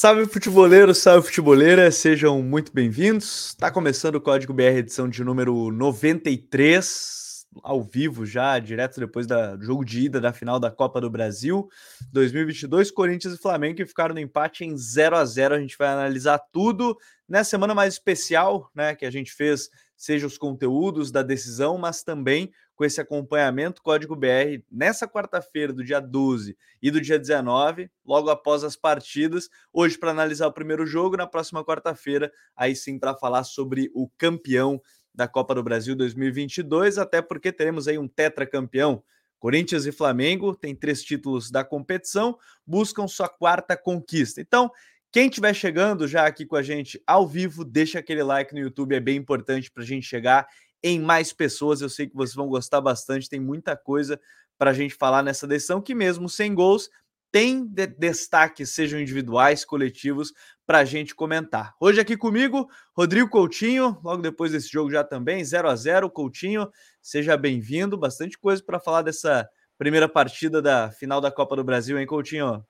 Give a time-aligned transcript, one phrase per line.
[0.00, 3.48] Salve futeboleiro, salve futeboleira, sejam muito bem-vindos.
[3.48, 9.56] Está começando o Código BR edição de número 93, ao vivo já, direto depois da,
[9.56, 11.68] do jogo de ida da final da Copa do Brasil
[12.12, 15.56] 2022, Corinthians e Flamengo que ficaram no empate em 0 a 0.
[15.56, 16.96] A gente vai analisar tudo
[17.28, 22.04] nessa semana mais especial, né, que a gente fez, seja os conteúdos da decisão, mas
[22.04, 27.90] também com esse acompanhamento Código BR nessa quarta-feira, do dia 12 e do dia 19,
[28.06, 29.50] logo após as partidas.
[29.72, 34.08] Hoje, para analisar o primeiro jogo, na próxima quarta-feira, aí sim para falar sobre o
[34.16, 34.80] campeão
[35.12, 39.02] da Copa do Brasil 2022, até porque teremos aí um tetracampeão.
[39.40, 44.40] Corinthians e Flamengo têm três títulos da competição, buscam sua quarta conquista.
[44.40, 44.70] Então,
[45.10, 48.94] quem estiver chegando já aqui com a gente ao vivo, deixa aquele like no YouTube,
[48.94, 50.46] é bem importante para a gente chegar
[50.82, 51.80] em mais pessoas.
[51.80, 54.20] Eu sei que vocês vão gostar bastante, tem muita coisa
[54.58, 56.90] para a gente falar nessa decisão, que mesmo sem gols,
[57.30, 60.32] tem de destaques, sejam individuais, coletivos,
[60.66, 61.74] para a gente comentar.
[61.80, 66.70] Hoje aqui comigo, Rodrigo Coutinho, logo depois desse jogo já também, 0 a 0 Coutinho,
[67.02, 69.48] seja bem-vindo, bastante coisa para falar dessa
[69.78, 72.64] primeira partida da final da Copa do Brasil, hein, Coutinho?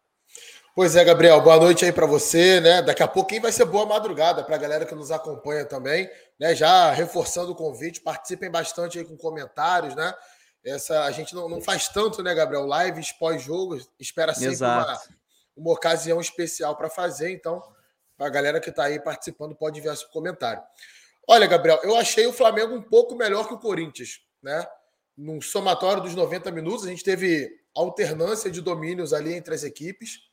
[0.78, 2.80] Pois é, Gabriel, boa noite aí para você, né?
[2.80, 6.08] Daqui a pouquinho vai ser boa madrugada para a galera que nos acompanha também,
[6.38, 6.54] né?
[6.54, 10.14] Já reforçando o convite, participem bastante aí com comentários, né?
[10.64, 12.64] Essa a gente não, não faz tanto, né, Gabriel?
[12.64, 15.00] Lives pós-jogo, espera sempre uma,
[15.56, 17.60] uma ocasião especial para fazer, então
[18.16, 20.62] a galera que está aí participando pode enviar seu comentário.
[21.26, 24.64] Olha, Gabriel, eu achei o Flamengo um pouco melhor que o Corinthians, né?
[25.16, 30.27] No somatório dos 90 minutos, a gente teve alternância de domínios ali entre as equipes.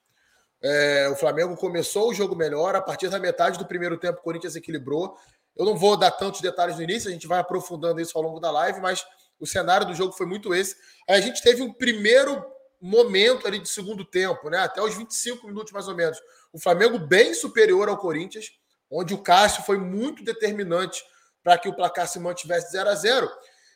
[0.67, 4.23] É, o Flamengo começou o jogo melhor, a partir da metade do primeiro tempo o
[4.23, 5.15] Corinthians equilibrou.
[5.55, 8.39] Eu não vou dar tantos detalhes no início, a gente vai aprofundando isso ao longo
[8.39, 9.05] da live, mas
[9.39, 10.75] o cenário do jogo foi muito esse.
[11.07, 12.43] Aí a gente teve um primeiro
[12.81, 14.57] momento ali de segundo tempo, né?
[14.57, 16.17] Até os 25 minutos mais ou menos.
[16.51, 18.49] O Flamengo bem superior ao Corinthians,
[18.89, 21.03] onde o Cássio foi muito determinante
[21.43, 23.29] para que o placar se mantivesse 0 a 0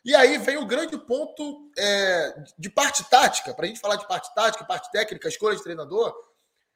[0.03, 4.07] E aí vem o grande ponto é, de parte tática, para a gente falar de
[4.07, 6.28] parte tática, parte técnica, escolha de treinador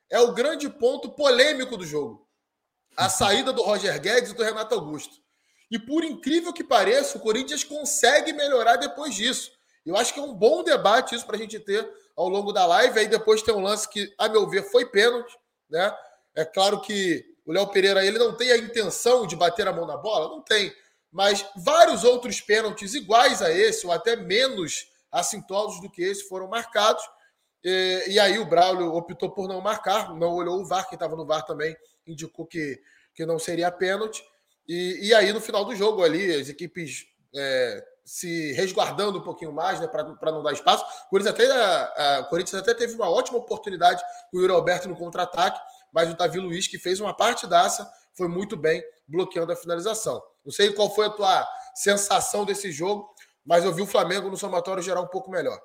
[0.09, 2.27] é o grande ponto polêmico do jogo.
[2.95, 5.15] A saída do Roger Guedes e do Renato Augusto.
[5.71, 9.51] E por incrível que pareça, o Corinthians consegue melhorar depois disso.
[9.85, 12.65] Eu acho que é um bom debate isso para a gente ter ao longo da
[12.65, 12.99] live.
[12.99, 15.35] Aí depois tem um lance que, a meu ver, foi pênalti.
[15.69, 15.91] Né?
[16.35, 19.85] É claro que o Léo Pereira ele não tem a intenção de bater a mão
[19.85, 20.73] na bola, não tem.
[21.11, 26.47] Mas vários outros pênaltis iguais a esse, ou até menos assintosos do que esse, foram
[26.47, 27.03] marcados.
[27.63, 31.15] E, e, aí o Braulio optou por não marcar, não olhou o VAR, quem estava
[31.15, 31.75] no VAR também
[32.05, 32.81] indicou que,
[33.13, 34.23] que não seria pênalti.
[34.67, 39.53] E, e aí no final do jogo ali, as equipes é, se resguardando um pouquinho
[39.53, 40.83] mais, né, para não dar espaço.
[41.07, 44.89] O Corinthians, até, a, a, Corinthians até teve uma ótima oportunidade com o Yuri Alberto
[44.89, 45.59] no contra-ataque,
[45.91, 50.21] mas o Davi Luiz, que fez uma partidaça, foi muito bem bloqueando a finalização.
[50.43, 53.09] Não sei qual foi a tua sensação desse jogo,
[53.45, 55.59] mas eu vi o Flamengo no somatório geral um pouco melhor.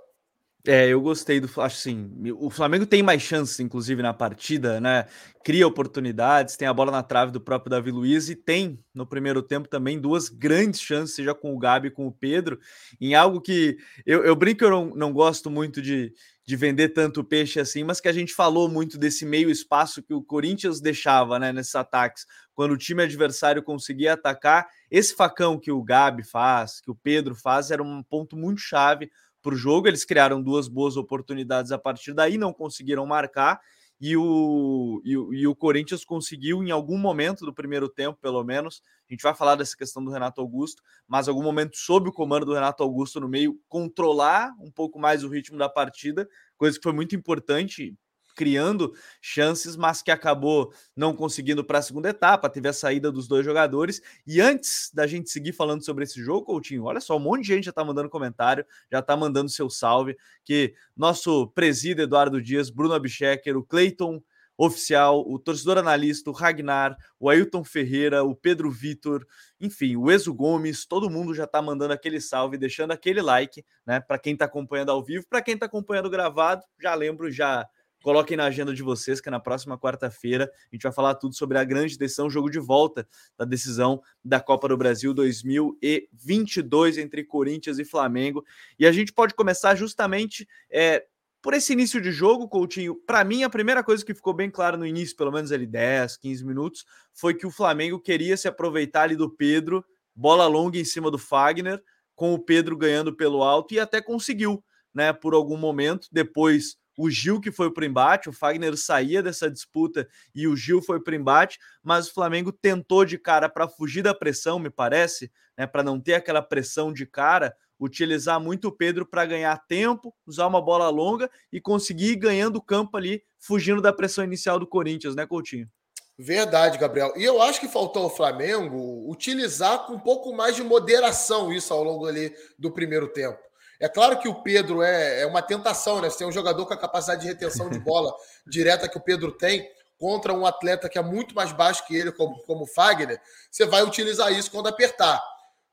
[0.67, 1.47] É, eu gostei do.
[1.47, 5.07] Acho assim, o Flamengo tem mais chances, inclusive, na partida, né?
[5.45, 9.41] Cria oportunidades, tem a bola na trave do próprio Davi Luiz e tem no primeiro
[9.41, 12.59] tempo também duas grandes chances, seja com o Gabi com o Pedro,
[13.01, 16.13] em algo que eu, eu brinco, eu não, não gosto muito de,
[16.45, 20.13] de vender tanto peixe assim, mas que a gente falou muito desse meio espaço que
[20.13, 25.71] o Corinthians deixava, né, nesses ataques, quando o time adversário conseguia atacar, esse facão que
[25.71, 29.09] o Gabi faz, que o Pedro faz, era um ponto muito chave
[29.43, 29.89] para o jogo.
[29.89, 33.61] Eles criaram duas boas oportunidades a partir daí, não conseguiram marcar.
[34.01, 38.45] E o, e, o, e o Corinthians conseguiu, em algum momento do primeiro tempo, pelo
[38.45, 42.13] menos, a gente vai falar dessa questão do Renato Augusto, mas algum momento, sob o
[42.13, 46.77] comando do Renato Augusto no meio, controlar um pouco mais o ritmo da partida, coisa
[46.77, 47.93] que foi muito importante
[48.39, 52.49] criando chances, mas que acabou não conseguindo para a segunda etapa.
[52.49, 54.01] Teve a saída dos dois jogadores.
[54.25, 57.49] E antes da gente seguir falando sobre esse jogo, Coutinho, olha só, um monte de
[57.49, 60.17] gente já está mandando comentário, já está mandando seu salve.
[60.45, 64.23] Que nosso presídio Eduardo Dias, Bruno Abchecker, o Cleiton
[64.59, 69.25] oficial, o torcedor analista, o Ragnar, o Ailton Ferreira, o Pedro Vitor,
[69.61, 74.01] enfim, o Exo Gomes, todo mundo já está mandando aquele salve, deixando aquele like, né?
[74.01, 77.69] Para quem está acompanhando ao vivo, para quem está acompanhando gravado, já lembro, já
[78.03, 81.59] Coloquem na agenda de vocês que na próxima quarta-feira a gente vai falar tudo sobre
[81.59, 83.07] a grande decisão, jogo de volta
[83.37, 88.45] da decisão da Copa do Brasil 2022 entre Corinthians e Flamengo.
[88.79, 91.05] E a gente pode começar justamente é,
[91.43, 92.95] por esse início de jogo, Coutinho.
[92.95, 96.17] Para mim, a primeira coisa que ficou bem clara no início, pelo menos ali 10,
[96.19, 99.85] 15 minutos, foi que o Flamengo queria se aproveitar ali do Pedro,
[100.15, 101.83] bola longa em cima do Fagner,
[102.15, 104.63] com o Pedro ganhando pelo alto e até conseguiu,
[104.93, 106.09] né, por algum momento.
[106.11, 110.57] Depois o Gil que foi para o embate, o Fagner saía dessa disputa e o
[110.57, 114.59] Gil foi para o embate, mas o Flamengo tentou de cara para fugir da pressão,
[114.59, 119.25] me parece, né, para não ter aquela pressão de cara, utilizar muito o Pedro para
[119.25, 123.93] ganhar tempo, usar uma bola longa e conseguir ir ganhando o campo ali, fugindo da
[123.93, 125.71] pressão inicial do Corinthians, né, Coutinho?
[126.19, 127.13] Verdade, Gabriel.
[127.17, 131.73] E eu acho que faltou ao Flamengo utilizar com um pouco mais de moderação isso
[131.73, 133.39] ao longo ali do primeiro tempo.
[133.81, 136.11] É claro que o Pedro é, é uma tentação, né?
[136.11, 138.15] Você tem um jogador com a capacidade de retenção de bola
[138.47, 142.13] direta que o Pedro tem contra um atleta que é muito mais baixo que ele,
[142.13, 143.21] como, como o Fagner,
[143.51, 145.23] você vai utilizar isso quando apertar.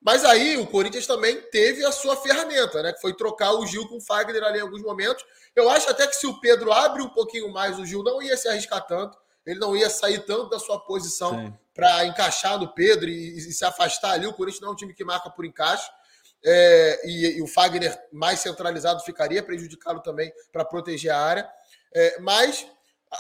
[0.01, 2.93] Mas aí o Corinthians também teve a sua ferramenta, né?
[2.93, 5.23] Que foi trocar o Gil com o Fagner ali em alguns momentos.
[5.55, 8.37] Eu acho até que se o Pedro abre um pouquinho mais, o Gil não ia
[8.37, 13.07] se arriscar tanto ele não ia sair tanto da sua posição para encaixar no Pedro
[13.07, 14.25] e, e, se afastar ali.
[14.25, 15.87] O Corinthians não é um time que marca por encaixe.
[16.47, 21.49] É, e, e, o Fagner mais centralizado ficaria prejudicado também para proteger a área.
[21.93, 22.67] É, mas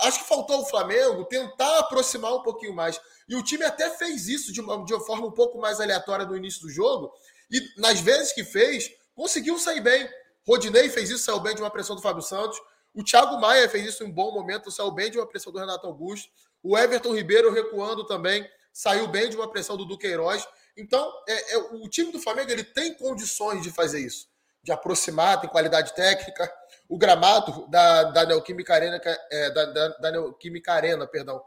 [0.01, 3.01] acho que faltou o Flamengo tentar aproximar um pouquinho mais.
[3.27, 6.25] E o time até fez isso de uma, de uma forma um pouco mais aleatória
[6.25, 7.11] no início do jogo.
[7.49, 10.07] E nas vezes que fez, conseguiu sair bem.
[10.47, 12.59] Rodinei fez isso, saiu bem de uma pressão do Fábio Santos.
[12.93, 15.59] O Thiago Maia fez isso em um bom momento, saiu bem de uma pressão do
[15.59, 16.29] Renato Augusto.
[16.61, 20.47] O Everton Ribeiro recuando também, saiu bem de uma pressão do Duqueiroz.
[20.77, 24.27] Então, é, é, o time do Flamengo ele tem condições de fazer isso,
[24.61, 26.51] de aproximar, tem qualidade técnica.
[26.89, 29.01] O gramado da, da Neoquímica Arena,
[29.31, 31.41] é, da, da, da Neoquímica Arena, perdão,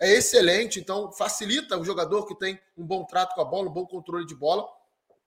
[0.00, 3.72] é excelente, então facilita o jogador que tem um bom trato com a bola, um
[3.72, 4.66] bom controle de bola.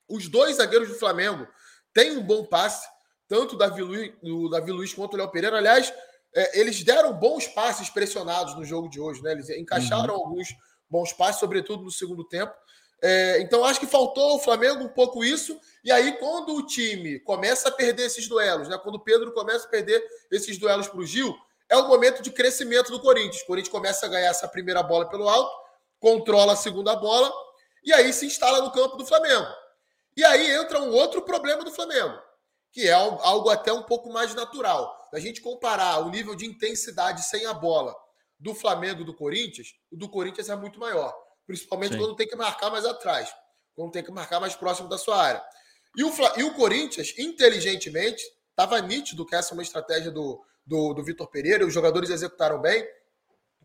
[0.09, 1.47] Os dois zagueiros do Flamengo
[1.93, 2.87] têm um bom passe,
[3.27, 5.57] tanto o Davi Luiz, o Davi Luiz quanto o Léo Pereira.
[5.57, 5.93] Aliás,
[6.35, 9.31] é, eles deram bons passes pressionados no jogo de hoje, né?
[9.31, 10.21] Eles encaixaram uhum.
[10.21, 10.49] alguns
[10.89, 12.53] bons passes, sobretudo no segundo tempo.
[13.03, 15.59] É, então, acho que faltou ao Flamengo um pouco isso.
[15.83, 18.79] E aí, quando o time começa a perder esses duelos, né?
[18.81, 20.01] Quando o Pedro começa a perder
[20.31, 21.35] esses duelos para o Gil,
[21.69, 23.41] é o momento de crescimento do Corinthians.
[23.41, 25.51] O Corinthians começa a ganhar essa primeira bola pelo alto,
[25.99, 27.31] controla a segunda bola,
[27.83, 29.47] e aí se instala no campo do Flamengo.
[30.15, 32.17] E aí entra um outro problema do Flamengo
[32.73, 35.07] que é algo até um pouco mais natural.
[35.13, 37.95] Da gente comparar o nível de intensidade sem a bola
[38.39, 41.15] do Flamengo e do Corinthians, o do Corinthians é muito maior.
[41.45, 41.99] Principalmente Sim.
[41.99, 43.33] quando tem que marcar mais atrás,
[43.75, 45.43] quando tem que marcar mais próximo da sua área.
[45.95, 50.93] E o, e o Corinthians, inteligentemente, estava nítido que essa é uma estratégia do, do,
[50.93, 52.87] do Vitor Pereira, os jogadores executaram bem,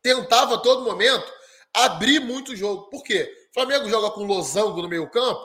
[0.03, 1.33] tentava a todo momento
[1.73, 2.89] abrir muito o jogo.
[2.91, 3.33] Por quê?
[3.51, 5.41] O Flamengo joga com losango no meio campo,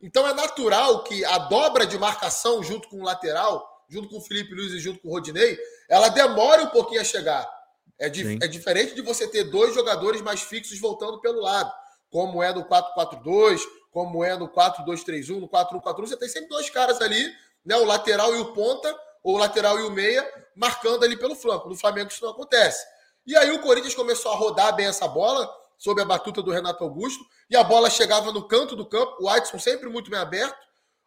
[0.00, 4.20] então é natural que a dobra de marcação junto com o lateral, junto com o
[4.20, 5.58] Felipe Luiz e junto com o Rodinei,
[5.88, 7.55] ela demore um pouquinho a chegar.
[7.98, 11.72] É, di é diferente de você ter dois jogadores mais fixos voltando pelo lado,
[12.10, 13.60] como é no 4-4-2,
[13.90, 16.06] como é no 4-2-3-1, no 4-1-4-1.
[16.06, 17.32] Você tem sempre dois caras ali,
[17.64, 20.24] né, o lateral e o ponta, ou o lateral e o meia,
[20.54, 21.68] marcando ali pelo flanco.
[21.68, 22.86] No Flamengo isso não acontece.
[23.26, 26.84] E aí o Corinthians começou a rodar bem essa bola, sob a batuta do Renato
[26.84, 30.56] Augusto, e a bola chegava no canto do campo, o Watson sempre muito bem aberto,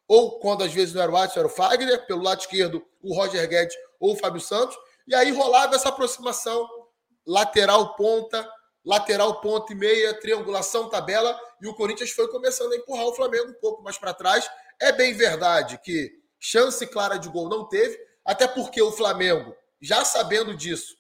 [0.07, 3.15] ou quando às vezes não era o Watson, era o Fagner, pelo lado esquerdo o
[3.15, 4.75] Roger Guedes ou o Fábio Santos,
[5.07, 6.67] e aí rolava essa aproximação
[7.29, 8.49] lateral ponta,
[8.83, 13.51] lateral ponta e meia, triangulação, tabela, e o Corinthians foi começando a empurrar o Flamengo
[13.51, 14.49] um pouco mais para trás.
[14.81, 17.95] É bem verdade que chance clara de gol não teve,
[18.25, 20.95] até porque o Flamengo, já sabendo disso,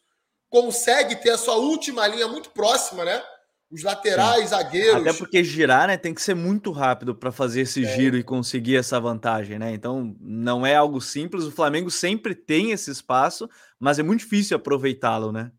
[0.49, 3.23] consegue ter a sua última linha muito próxima, né?
[3.71, 4.47] os laterais, Sim.
[4.47, 5.01] zagueiros.
[5.01, 7.95] Até porque girar, né, tem que ser muito rápido para fazer esse é.
[7.95, 9.71] giro e conseguir essa vantagem, né?
[9.71, 11.43] Então, não é algo simples.
[11.43, 13.47] O Flamengo sempre tem esse espaço,
[13.79, 15.51] mas é muito difícil aproveitá-lo, né?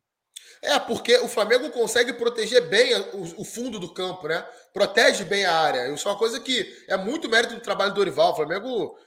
[0.62, 4.46] É, porque o Flamengo consegue proteger bem o, o, fundo do campo, né?
[4.74, 5.88] Protege bem a área.
[5.88, 8.32] Isso é uma coisa que é muito mérito do trabalho do Dorival.
[8.32, 8.98] O Flamengo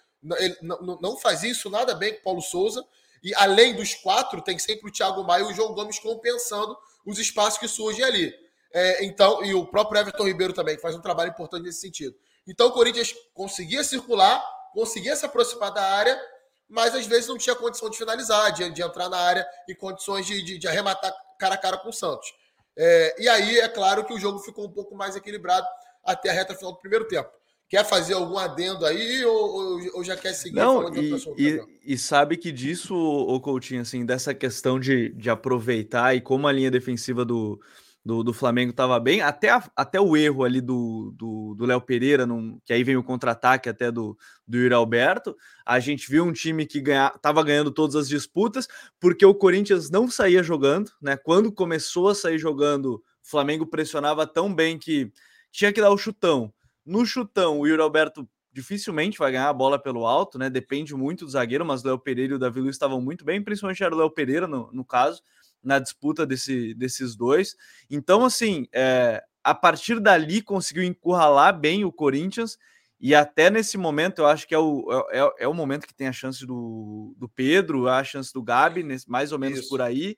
[1.00, 2.84] não, fazia isso nada bem com o Paulo Souza.
[3.24, 7.20] E além dos quatro, tem sempre o Thiago Maia e o João Gomes compensando os
[7.20, 8.34] espaços que surgem ali.
[8.74, 12.16] É, então, e o próprio Everton Ribeiro também, que faz um trabalho importante nesse sentido.
[12.48, 14.44] Então, o Corinthians conseguia circular,
[14.74, 16.20] conseguia se aproximar da área,
[16.68, 20.26] mas às vezes não tinha condição de finalizar, de, de entrar na área em condições
[20.26, 22.34] de, de, de, arrematar cara a cara com o Santos.
[22.78, 25.68] É, e aí, é claro que o jogo ficou um pouco mais equilibrado
[26.04, 27.30] até a reta final do primeiro tempo.
[27.70, 32.38] Quer fazer algum adendo aí ou, ou já quer seguir Não, e, e, e, sabe
[32.38, 37.26] que disso, o Coutinho, assim, dessa questão de, de aproveitar e como a linha defensiva
[37.26, 37.60] do,
[38.06, 41.16] do, do Flamengo estava bem, até, a, até o erro ali do
[41.60, 45.80] Léo do, Pereira, num, que aí vem o contra-ataque até do, do Yuri Alberto, a
[45.80, 48.68] gente viu um time que estava ganhando todas as disputas,
[49.00, 51.16] porque o Corinthians não saía jogando, né?
[51.16, 55.10] Quando começou a sair jogando, o Flamengo pressionava tão bem que
[55.50, 56.54] tinha que dar o chutão.
[56.86, 60.50] No chutão, o Yuri Alberto dificilmente vai ganhar a bola pelo alto, né?
[60.50, 63.42] Depende muito do zagueiro, mas o Léo Pereira e o Davi Luiz estavam muito bem,
[63.42, 65.24] principalmente era o Léo Pereira no, no caso,
[65.64, 67.56] na disputa desse, desses dois.
[67.90, 72.58] Então, assim, é, a partir dali conseguiu encurralar bem o Corinthians.
[73.00, 75.94] E até nesse momento, eu acho que é o, é, é, é o momento que
[75.94, 79.70] tem a chance do, do Pedro, a chance do Gabi, mais ou menos Isso.
[79.70, 80.18] por aí.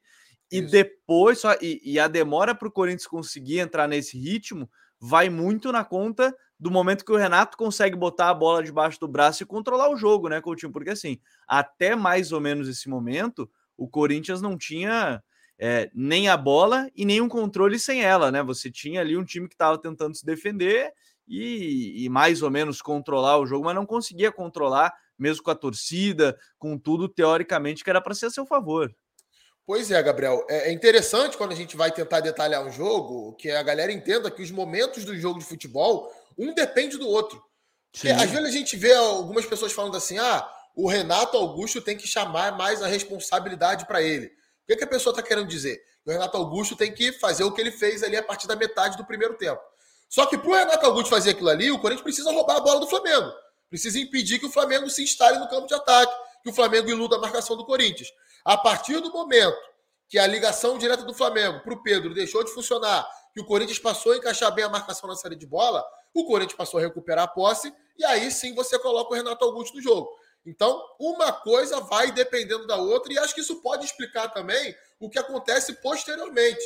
[0.52, 0.72] E Isso.
[0.72, 5.72] depois, só, e, e a demora para o Corinthians conseguir entrar nesse ritmo vai muito
[5.72, 9.46] na conta do momento que o Renato consegue botar a bola debaixo do braço e
[9.46, 10.72] controlar o jogo, né, Coutinho?
[10.72, 15.22] Porque assim, até mais ou menos esse momento, o Corinthians não tinha
[15.58, 18.44] é, nem a bola e nem um controle sem ela, né?
[18.44, 20.92] Você tinha ali um time que estava tentando se defender
[21.28, 25.56] e, e, mais ou menos controlar o jogo, mas não conseguia controlar, mesmo com a
[25.56, 28.94] torcida, com tudo teoricamente que era para ser a seu favor.
[29.66, 30.46] Pois é, Gabriel.
[30.48, 34.30] É, é interessante quando a gente vai tentar detalhar um jogo que a galera entenda
[34.30, 37.44] que os momentos do jogo de futebol, um depende do outro.
[37.92, 41.98] Porque, às vezes a gente vê algumas pessoas falando assim: ah, o Renato Augusto tem
[41.98, 44.32] que chamar mais a responsabilidade para ele.
[44.66, 45.80] O que, que a pessoa está querendo dizer?
[46.04, 48.98] O Renato Augusto tem que fazer o que ele fez ali a partir da metade
[48.98, 49.62] do primeiro tempo.
[50.10, 52.80] Só que para o Renato Augusto fazer aquilo ali, o Corinthians precisa roubar a bola
[52.80, 53.32] do Flamengo.
[53.70, 57.16] Precisa impedir que o Flamengo se instale no campo de ataque, que o Flamengo iluda
[57.16, 58.10] a marcação do Corinthians.
[58.44, 59.58] A partir do momento
[60.10, 63.78] que a ligação direta do Flamengo para o Pedro deixou de funcionar, que o Corinthians
[63.78, 67.26] passou a encaixar bem a marcação na série de bola, o Corinthians passou a recuperar
[67.26, 70.10] a posse, e aí sim você coloca o Renato Augusto no jogo.
[70.46, 75.10] Então, uma coisa vai dependendo da outra, e acho que isso pode explicar também o
[75.10, 76.64] que acontece posteriormente.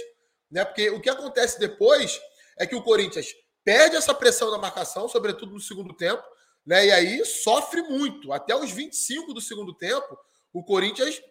[0.52, 0.66] Né?
[0.66, 2.20] Porque o que acontece depois
[2.58, 3.34] é que o Corinthians
[3.64, 6.24] perde essa pressão na marcação, sobretudo no segundo tempo,
[6.66, 6.88] né?
[6.88, 8.34] E aí sofre muito.
[8.34, 10.18] Até os 25 do segundo tempo,
[10.54, 11.22] o Corinthians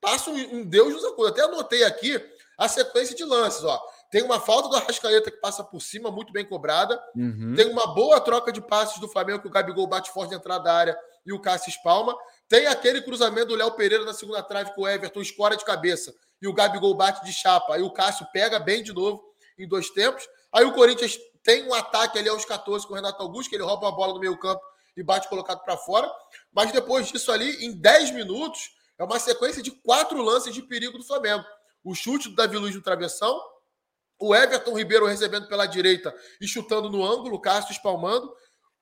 [0.00, 1.30] passa um, um Deus nos acuda.
[1.30, 2.20] Até anotei aqui
[2.56, 3.80] a sequência de lances, ó.
[4.10, 7.00] Tem uma falta do Arrascaeta que passa por cima, muito bem cobrada.
[7.14, 7.54] Uhum.
[7.56, 10.64] Tem uma boa troca de passes do Flamengo, que o Gabigol bate forte na entrada
[10.64, 12.16] da área e o Cássio espalma.
[12.48, 16.12] Tem aquele cruzamento do Léo Pereira na segunda trave que o Everton escora de cabeça
[16.42, 17.74] e o Gabigol bate de chapa.
[17.74, 19.22] Aí o Cássio pega bem de novo
[19.56, 20.28] em dois tempos.
[20.52, 23.62] Aí o Corinthians tem um ataque ali aos 14 com o Renato Augusto, que ele
[23.62, 24.60] rouba a bola no meio campo
[24.96, 26.10] e bate colocado para fora.
[26.52, 30.98] Mas depois disso ali, em 10 minutos, é uma sequência de quatro lances de perigo
[30.98, 31.44] do Flamengo.
[31.84, 33.40] O chute do Davi Luiz no travessão,
[34.20, 38.30] o Everton Ribeiro recebendo pela direita e chutando no ângulo, o Cássio espalmando.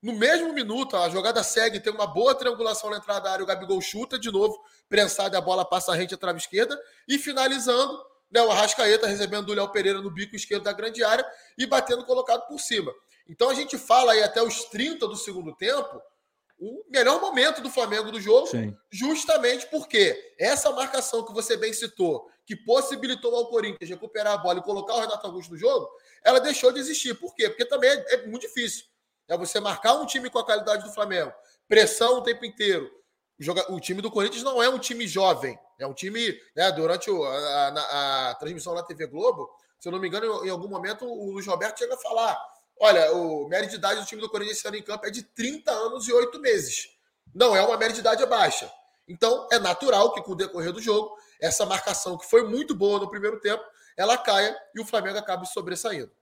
[0.03, 3.47] No mesmo minuto, a jogada segue, tem uma boa triangulação na entrada da área, o
[3.47, 4.57] Gabigol chuta de novo,
[4.89, 7.99] prensado a bola passa a rente à trave esquerda e finalizando,
[8.31, 11.25] né, o Arrascaeta recebendo o Léo Pereira no bico esquerdo da grande área
[11.57, 12.93] e batendo colocado por cima.
[13.29, 16.01] Então a gente fala aí até os 30 do segundo tempo,
[16.59, 18.77] o melhor momento do Flamengo do jogo, Sim.
[18.91, 24.59] justamente porque essa marcação que você bem citou, que possibilitou ao Corinthians recuperar a bola
[24.59, 25.89] e colocar o Renato Augusto no jogo,
[26.25, 27.15] ela deixou de existir.
[27.15, 27.49] Por quê?
[27.49, 28.87] Porque também é, é muito difícil.
[29.29, 31.33] É você marcar um time com a qualidade do Flamengo,
[31.69, 32.91] pressão o tempo inteiro.
[33.69, 37.25] O, time do Corinthians não é um time jovem, é um time, né, durante o,
[37.25, 39.49] a, a, a, transmissão na TV Globo,
[39.79, 42.37] se eu não me engano, em algum momento o Luiz Roberto chega a falar
[42.81, 45.23] Olha, o média de idade do time do Corinthians esse ano em campo é de
[45.23, 46.89] 30 anos e 8 meses.
[47.35, 48.71] Não é uma média de idade baixa.
[49.07, 53.01] Então, é natural que com o decorrer do jogo, essa marcação que foi muito boa
[53.01, 53.65] no primeiro tempo,
[53.97, 56.13] ela caia e o Flamengo acabe sobressaindo.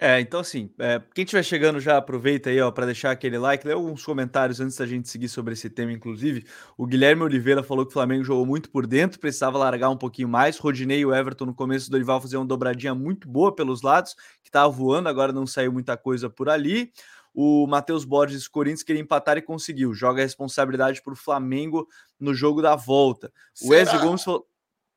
[0.00, 3.66] É, então assim, é, quem estiver chegando já aproveita aí, ó, para deixar aquele like,
[3.66, 6.44] lê alguns comentários antes da gente seguir sobre esse tema, inclusive.
[6.76, 10.28] O Guilherme Oliveira falou que o Flamengo jogou muito por dentro, precisava largar um pouquinho
[10.28, 10.58] mais.
[10.58, 14.14] Rodinei e o Everton no começo do Dorival faziam uma dobradinha muito boa pelos lados,
[14.42, 16.92] que estava voando, agora não saiu muita coisa por ali.
[17.40, 19.94] O Matheus Borges Corinthians queria empatar e conseguiu.
[19.94, 21.86] Joga a responsabilidade para o Flamengo
[22.18, 23.32] no jogo da volta.
[23.54, 23.68] Será?
[23.68, 24.47] O Wesley Gomes falou.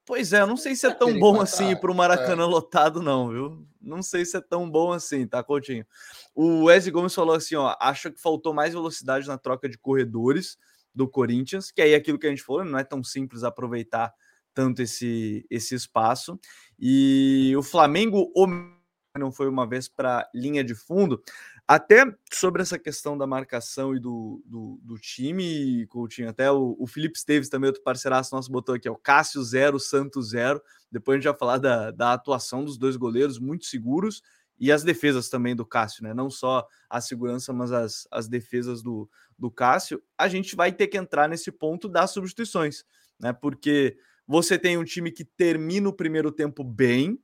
[0.05, 2.48] Pois é, eu não sei se é tão bom assim para o Maracanã é.
[2.48, 3.67] lotado, não, viu?
[3.79, 5.86] Não sei se é tão bom assim, tá, Coutinho?
[6.36, 10.58] O Wesley Gomes falou assim: ó, acha que faltou mais velocidade na troca de corredores
[10.93, 14.13] do Corinthians, que aí é aquilo que a gente falou, não é tão simples aproveitar
[14.53, 16.39] tanto esse, esse espaço.
[16.79, 18.31] E o Flamengo
[19.17, 21.22] não foi uma vez para linha de fundo.
[21.74, 26.86] Até sobre essa questão da marcação e do, do, do time, Coutinho, até o, o
[26.86, 30.62] Felipe Esteves, também outro parceiraço nosso, botou aqui, ó, Cássio zero, Santos zero.
[30.92, 34.22] Depois a gente vai falar da, da atuação dos dois goleiros, muito seguros,
[34.60, 36.13] e as defesas também do Cássio, né?
[36.13, 39.10] Não só a segurança, mas as, as defesas do,
[39.40, 40.04] do Cássio.
[40.18, 42.84] A gente vai ter que entrar nesse ponto das substituições,
[43.18, 43.32] né?
[43.32, 43.96] Porque
[44.28, 47.18] você tem um time que termina o primeiro tempo bem,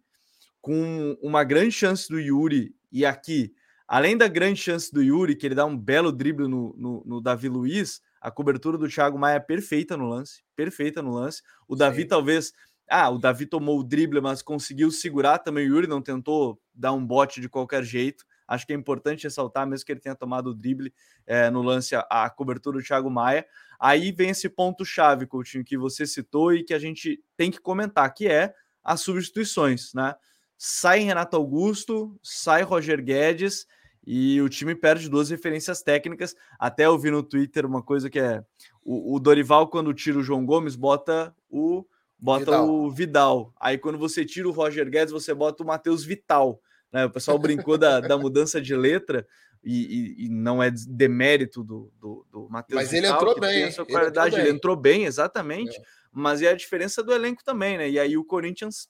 [0.61, 3.53] com uma grande chance do Yuri, e aqui
[3.87, 7.21] Além da grande chance do Yuri, que ele dá um belo drible no, no, no
[7.21, 11.41] Davi Luiz, a cobertura do Thiago Maia é perfeita no lance, perfeita no lance.
[11.67, 11.79] O Sim.
[11.79, 12.51] Davi talvez.
[12.89, 15.65] Ah, o Davi tomou o drible, mas conseguiu segurar também.
[15.65, 18.25] O Yuri não tentou dar um bote de qualquer jeito.
[18.47, 20.93] Acho que é importante ressaltar, mesmo que ele tenha tomado o drible
[21.25, 23.45] é, no lance, a, a, cobertura do Thiago Maia.
[23.77, 28.13] Aí vem esse ponto-chave, Coutinho, que você citou e que a gente tem que comentar,
[28.13, 30.15] que é as substituições, né?
[30.57, 33.67] Sai Renato Augusto, sai Roger Guedes
[34.05, 36.33] e o time perde duas referências técnicas.
[36.57, 38.41] Até eu vi no Twitter uma coisa que é
[38.83, 41.85] o, o Dorival, quando tira o João Gomes, bota o
[42.17, 42.69] bota Vidal.
[42.69, 43.53] o Vidal.
[43.59, 46.61] Aí quando você tira o Roger Guedes, você bota o Matheus Vital.
[46.91, 47.05] Né?
[47.05, 49.27] O pessoal brincou da, da mudança de letra.
[49.63, 52.81] E, e, e, não é demérito do, do, do Matheus.
[52.81, 53.63] Mas ele entrou bem.
[53.63, 54.39] Ele entrou bem.
[54.39, 55.75] ele entrou bem, exatamente.
[55.75, 55.81] É.
[56.11, 57.89] Mas é a diferença do elenco também, né?
[57.89, 58.87] E aí o Corinthians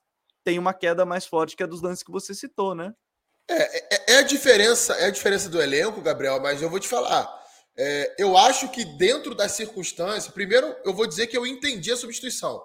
[0.48, 2.94] tem uma queda mais forte que a dos lances que você citou, né?
[3.50, 6.88] É, é, é a diferença, é a diferença do elenco, Gabriel, mas eu vou te
[6.88, 7.30] falar.
[7.76, 11.98] É, eu acho que dentro das circunstâncias, primeiro eu vou dizer que eu entendi a
[11.98, 12.64] substituição.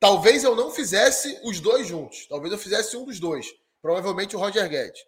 [0.00, 2.26] Talvez eu não fizesse os dois juntos.
[2.28, 3.46] Talvez eu fizesse um dos dois.
[3.82, 5.02] Provavelmente o Roger Guedes.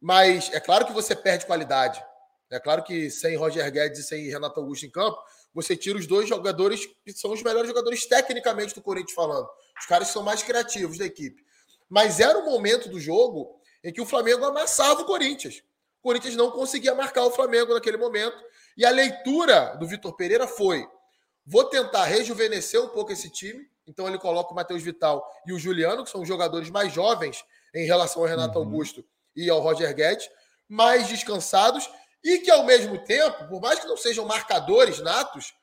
[0.00, 2.02] Mas é claro que você perde qualidade.
[2.50, 5.16] É claro que sem Roger Guedes e sem Renato Augusto em campo,
[5.54, 9.48] você tira os dois jogadores que são os melhores jogadores tecnicamente do Corinthians falando.
[9.78, 11.44] Os caras são mais criativos da equipe.
[11.88, 15.62] Mas era o momento do jogo em que o Flamengo amassava o Corinthians.
[16.00, 18.36] O Corinthians não conseguia marcar o Flamengo naquele momento.
[18.76, 20.86] E a leitura do Vitor Pereira foi:
[21.44, 25.58] vou tentar rejuvenescer um pouco esse time, então ele coloca o Matheus Vital e o
[25.58, 28.64] Juliano, que são os jogadores mais jovens em relação ao Renato uhum.
[28.64, 30.28] Augusto e ao Roger Guedes,
[30.68, 31.88] mais descansados
[32.24, 35.54] e que ao mesmo tempo, por mais que não sejam marcadores natos,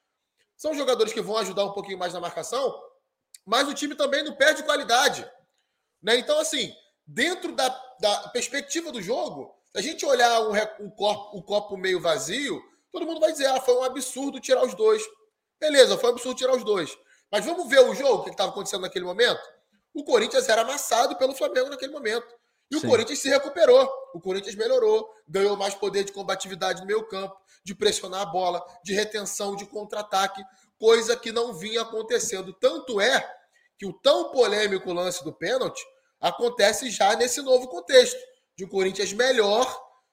[0.55, 2.73] são jogadores que vão ajudar um pouquinho mais na marcação,
[3.45, 5.29] mas o time também não perde qualidade.
[6.01, 6.17] Né?
[6.17, 6.73] Então, assim,
[7.05, 11.77] dentro da, da perspectiva do jogo, se a gente olhar um, um, copo, um copo
[11.77, 15.03] meio vazio, todo mundo vai dizer: ah, foi um absurdo tirar os dois.
[15.59, 16.97] Beleza, foi um absurdo tirar os dois.
[17.31, 19.41] Mas vamos ver o jogo, o que estava acontecendo naquele momento?
[19.93, 22.27] O Corinthians era amassado pelo Flamengo naquele momento.
[22.69, 22.85] E Sim.
[22.85, 23.89] o Corinthians se recuperou.
[24.13, 28.63] O Corinthians melhorou, ganhou mais poder de combatividade no meio campo, de pressionar a bola,
[28.83, 30.43] de retenção, de contra-ataque,
[30.83, 32.51] coisa que não vinha acontecendo.
[32.51, 33.25] Tanto é
[33.79, 35.81] que o tão polêmico lance do pênalti
[36.19, 38.19] acontece já nesse novo contexto,
[38.53, 39.65] de um Corinthians melhor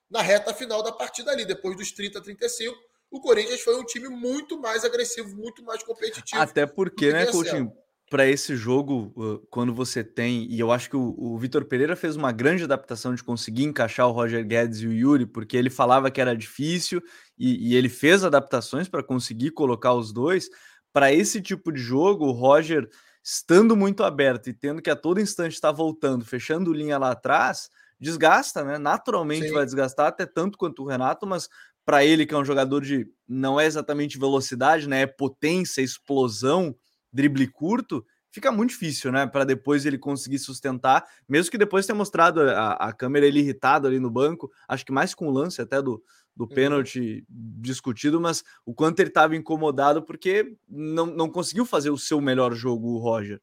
[0.08, 2.76] na reta final da partida ali, depois dos 30 a 35,
[3.10, 6.40] o Corinthians foi um time muito mais agressivo, muito mais competitivo.
[6.40, 7.72] Até porque, né, Coutinho,
[8.08, 9.12] para esse jogo,
[9.50, 13.12] quando você tem, e eu acho que o, o Vitor Pereira fez uma grande adaptação
[13.12, 17.02] de conseguir encaixar o Roger Guedes e o Yuri, porque ele falava que era difícil
[17.40, 20.50] e, e ele fez adaptações para conseguir colocar os dois.
[20.92, 22.86] Para esse tipo de jogo, o Roger
[23.24, 27.12] estando muito aberto e tendo que a todo instante estar tá voltando, fechando linha lá
[27.12, 28.76] atrás, desgasta, né?
[28.76, 29.54] Naturalmente Sim.
[29.54, 31.48] vai desgastar, até tanto quanto o Renato, mas
[31.82, 35.02] para ele, que é um jogador de não é exatamente velocidade, né?
[35.02, 36.76] É potência, explosão,
[37.10, 39.26] drible curto, fica muito difícil, né?
[39.26, 43.86] Para depois ele conseguir sustentar, mesmo que depois tenha mostrado a, a câmera ele irritado
[43.86, 46.02] ali no banco, acho que mais com o lance até do,
[46.34, 46.48] do uhum.
[46.48, 47.60] pênalti uhum.
[47.60, 52.54] discutido, mas o quanto ele estava incomodado porque não, não conseguiu fazer o seu melhor
[52.54, 53.40] jogo, o Roger.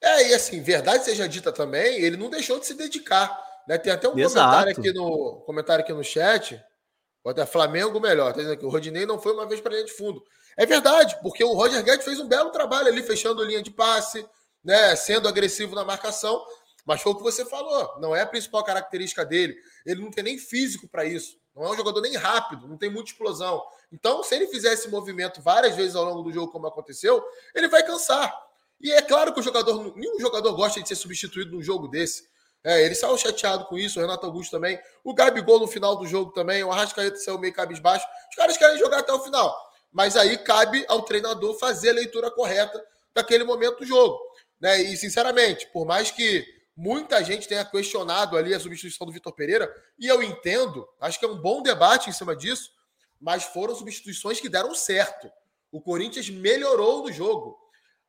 [0.00, 3.36] É, e assim, verdade seja dita também, ele não deixou de se dedicar.
[3.66, 3.76] Né?
[3.78, 4.46] Tem até um Exato.
[4.46, 6.60] comentário aqui no comentário aqui no chat
[7.22, 8.32] Bota Flamengo melhor.
[8.32, 10.22] Tá dizendo aqui, o Rodinei não foi uma vez para linha de fundo.
[10.56, 14.26] É verdade, porque o Roger Guedes fez um belo trabalho ali, fechando linha de passe,
[14.64, 16.44] né, sendo agressivo na marcação.
[16.84, 19.56] Mas foi o que você falou, não é a principal característica dele.
[19.84, 21.36] Ele não tem nem físico para isso.
[21.54, 23.62] Não é um jogador nem rápido, não tem muita explosão.
[23.92, 27.22] Então, se ele fizer esse movimento várias vezes ao longo do jogo, como aconteceu,
[27.54, 28.34] ele vai cansar.
[28.80, 32.28] E é claro que o jogador, nenhum jogador gosta de ser substituído num jogo desse.
[32.64, 34.78] É, ele saiu chateado com isso, o Renato Augusto também.
[35.04, 38.06] O Gabigol no final do jogo também, o Arrascaeta saiu meio cabisbaixo.
[38.30, 39.56] Os caras querem jogar até o final.
[39.92, 42.82] Mas aí cabe ao treinador fazer a leitura correta
[43.14, 44.18] daquele momento do jogo.
[44.60, 44.82] Né?
[44.82, 46.44] E, sinceramente, por mais que
[46.76, 51.24] muita gente tenha questionado ali a substituição do Vitor Pereira, e eu entendo, acho que
[51.24, 52.70] é um bom debate em cima disso,
[53.20, 55.30] mas foram substituições que deram certo.
[55.72, 57.58] O Corinthians melhorou no jogo.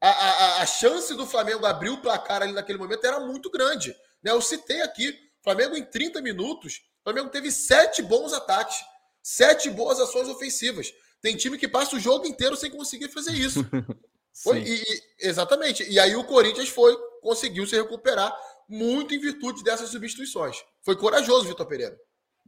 [0.02, 3.96] A, a, a chance do Flamengo abrir o placar ali naquele momento era muito grande.
[4.24, 4.32] Né?
[4.32, 8.78] Eu citei aqui, Flamengo em 30 minutos, Flamengo teve sete bons ataques,
[9.22, 10.94] sete boas ações ofensivas.
[11.22, 13.66] Tem time que passa o jogo inteiro sem conseguir fazer isso.
[14.44, 15.84] foi, e, e, exatamente.
[15.90, 18.36] E aí o Corinthians foi, conseguiu se recuperar
[18.68, 20.58] muito em virtude dessas substituições.
[20.84, 22.00] Foi corajoso, Vitor Pereira.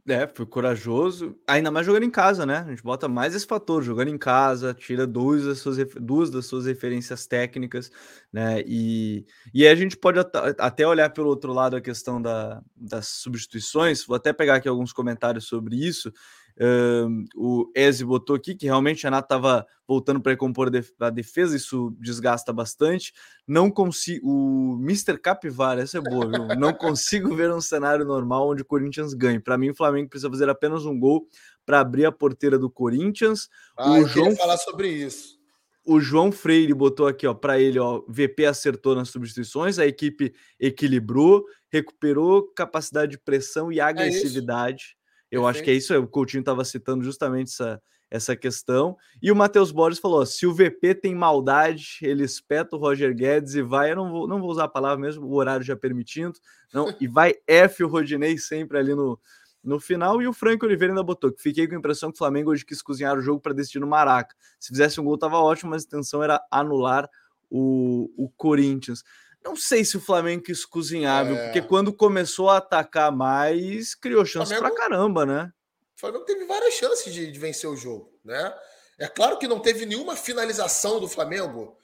[0.08, 1.36] É, foi corajoso.
[1.46, 2.58] Ainda mais jogando em casa, né?
[2.58, 6.46] A gente bota mais esse fator, jogando em casa, tira duas das suas, duas das
[6.46, 7.88] suas referências técnicas,
[8.32, 8.62] né?
[8.66, 10.18] E, e a gente pode
[10.58, 14.04] até olhar pelo outro lado a questão da, das substituições.
[14.04, 16.12] Vou até pegar aqui alguns comentários sobre isso.
[16.58, 21.56] Uh, o Eze botou aqui que realmente a Renato estava voltando para recompor a defesa,
[21.56, 23.12] isso desgasta bastante.
[23.46, 24.28] Não consigo.
[24.28, 25.18] O Mr.
[25.18, 26.46] Capivara, essa é boa, viu?
[26.58, 29.40] Não consigo ver um cenário normal onde o Corinthians ganhe.
[29.40, 31.26] Para mim, o Flamengo precisa fazer apenas um gol
[31.64, 33.48] para abrir a porteira do Corinthians.
[33.76, 35.40] Ah, o João falar sobre isso.
[35.84, 40.32] O João Freire botou aqui, ó, para ele, ó, VP acertou nas substituições, a equipe
[40.58, 44.96] equilibrou, recuperou capacidade de pressão e é agressividade.
[44.96, 45.01] É
[45.32, 48.96] Eu acho que é isso, o Coutinho estava citando justamente essa, essa questão.
[49.22, 53.54] E o Matheus Borges falou: se o VP tem maldade, ele espeta o Roger Guedes
[53.54, 53.92] e vai.
[53.92, 56.34] Eu não vou, não vou usar a palavra mesmo, o horário já permitindo.
[56.72, 59.18] Não, e vai F o Rodinei sempre ali no,
[59.64, 60.20] no final.
[60.20, 62.66] E o Franco Oliveira ainda botou que fiquei com a impressão que o Flamengo hoje
[62.66, 64.34] quis cozinhar o jogo para decidir no Maraca.
[64.60, 67.08] Se fizesse um gol, tava ótimo, mas a intenção era anular
[67.48, 69.02] o, o Corinthians.
[69.44, 71.44] Não sei se o Flamengo quis cozinhar, é...
[71.44, 74.74] porque quando começou a atacar mais, criou chance Flamengo...
[74.74, 75.52] pra caramba, né?
[75.96, 78.54] O Flamengo teve várias chances de, de vencer o jogo, né?
[78.98, 81.76] É claro que não teve nenhuma finalização do Flamengo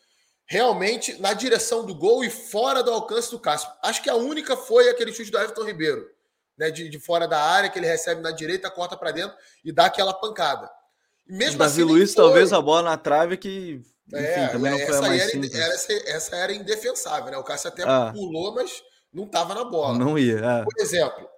[0.46, 3.70] realmente na direção do gol e fora do alcance do Cássio.
[3.82, 6.08] Acho que a única foi aquele chute do Everton Ribeiro
[6.58, 9.70] né, de, de fora da área, que ele recebe na direita, corta para dentro e
[9.70, 10.68] dá aquela pancada.
[11.26, 12.24] E mesmo Davi assim, Luiz, foi...
[12.24, 13.80] talvez a bola na trave que.
[14.08, 17.36] Enfim, é, também não foi essa mais era, era, essa, essa, era indefensável, né?
[17.36, 18.10] O Cássio até ah.
[18.14, 19.98] pulou, mas não estava na bola.
[19.98, 20.38] Não ia.
[20.38, 20.64] É.
[20.64, 21.28] Por exemplo,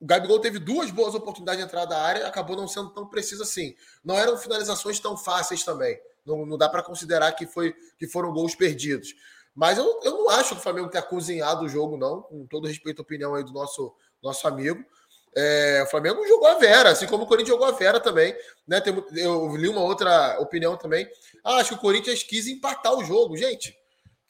[0.00, 3.42] o Gabigol teve duas boas oportunidades de entrar da área, acabou não sendo tão preciso
[3.42, 3.74] assim.
[4.04, 5.98] Não eram finalizações tão fáceis também.
[6.24, 9.14] Não, não dá para considerar que, foi, que foram gols perdidos.
[9.54, 12.22] Mas eu, eu não acho que o Flamengo tenha cozinhado o jogo, não.
[12.22, 14.82] Com todo respeito à opinião aí do nosso nosso amigo.
[15.34, 18.36] É, o Flamengo jogou a Vera, assim como o Corinthians jogou a Vera também.
[18.66, 18.80] Né?
[18.80, 21.08] Tem, eu li uma outra opinião também.
[21.42, 23.36] Ah, acho que o Corinthians quis empatar o jogo.
[23.36, 23.76] Gente,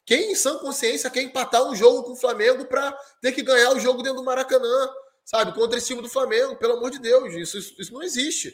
[0.05, 3.71] quem em sã consciência quer empatar um jogo com o Flamengo para ter que ganhar
[3.71, 4.89] o jogo dentro do Maracanã,
[5.23, 5.53] sabe?
[5.53, 8.53] Contra esse time do Flamengo, pelo amor de Deus, isso, isso, isso não existe.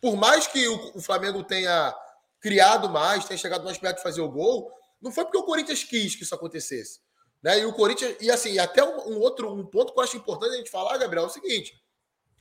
[0.00, 1.94] Por mais que o, o, Flamengo tenha
[2.40, 5.84] criado mais, tenha chegado mais perto de fazer o gol, não foi porque o Corinthians
[5.84, 7.00] quis que isso acontecesse.
[7.42, 7.60] Né?
[7.60, 10.54] E o Corinthians, e assim, até um, um, outro um ponto que eu acho importante
[10.54, 11.80] a gente falar, Gabriel, é o seguinte: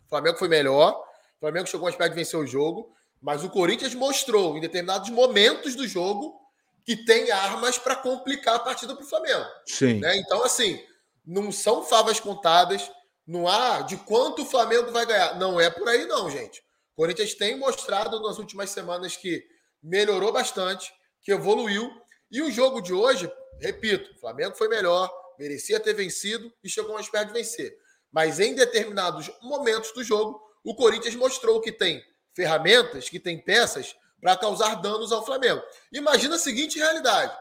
[0.10, 0.94] o Flamengo foi melhor,
[1.38, 5.10] o Flamengo chegou mais perto de vencer o jogo, mas o Corinthians mostrou em determinados
[5.10, 6.40] momentos do jogo
[6.84, 9.46] que tem armas para complicar a partida para o Flamengo.
[9.66, 10.00] Sim.
[10.00, 10.18] Né?
[10.18, 10.84] Então, assim,
[11.26, 12.90] não são favas contadas,
[13.28, 15.38] não há de quanto o Flamengo vai ganhar.
[15.38, 16.60] Não é por aí, não, gente.
[16.94, 19.46] O Corinthians tem mostrado nas últimas semanas que
[19.84, 20.92] melhorou bastante,
[21.22, 21.90] que evoluiu.
[22.32, 26.94] E o jogo de hoje, Repito, o Flamengo foi melhor, merecia ter vencido e chegou
[26.94, 27.78] mais perto de vencer.
[28.12, 33.96] Mas em determinados momentos do jogo, o Corinthians mostrou que tem ferramentas, que tem peças
[34.22, 35.62] para causar danos ao Flamengo.
[35.92, 37.36] Imagina a seguinte realidade: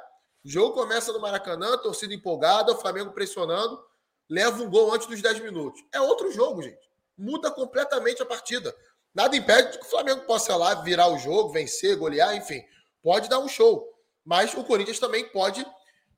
[0.44, 3.82] o jogo começa no Maracanã, torcida empolgada, o Flamengo pressionando,
[4.28, 5.82] leva um gol antes dos 10 minutos.
[5.92, 6.88] É outro jogo, gente.
[7.16, 8.74] Muda completamente a partida.
[9.14, 12.62] Nada impede que o Flamengo possa lá virar o jogo, vencer, golear, enfim.
[13.02, 13.84] Pode dar um show.
[14.24, 15.66] Mas o Corinthians também pode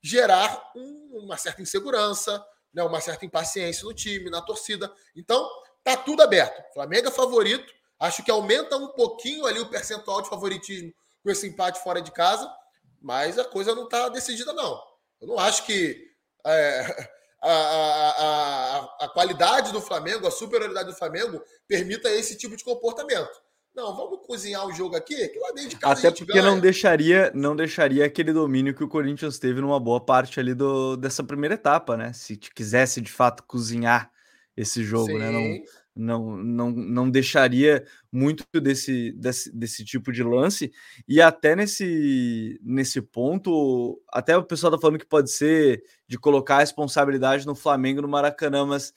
[0.01, 4.91] gerar um, uma certa insegurança, né, uma certa impaciência no time, na torcida.
[5.15, 5.47] Então,
[5.83, 6.73] tá tudo aberto.
[6.73, 7.73] Flamengo é favorito.
[7.99, 10.91] Acho que aumenta um pouquinho ali o percentual de favoritismo
[11.23, 12.51] com esse empate fora de casa,
[12.99, 14.81] mas a coisa não está decidida, não.
[15.19, 16.11] Eu não acho que
[16.45, 17.09] é,
[17.41, 22.63] a, a, a, a qualidade do Flamengo, a superioridade do Flamengo, permita esse tipo de
[22.63, 23.31] comportamento.
[23.73, 26.43] Não, vamos cozinhar o jogo aqui, que lá dentro de casa Até porque ganha.
[26.43, 30.97] não deixaria, não deixaria aquele domínio que o Corinthians teve numa boa parte ali do,
[30.97, 32.11] dessa primeira etapa, né?
[32.11, 34.11] Se quisesse de fato cozinhar
[34.57, 35.19] esse jogo, Sim.
[35.19, 35.31] né?
[35.31, 35.61] Não,
[35.95, 40.73] não, não, não deixaria muito desse, desse, desse tipo de lance.
[41.07, 46.57] E até nesse, nesse ponto, até o pessoal tá falando que pode ser de colocar
[46.57, 48.93] a responsabilidade no Flamengo no Maracanã, mas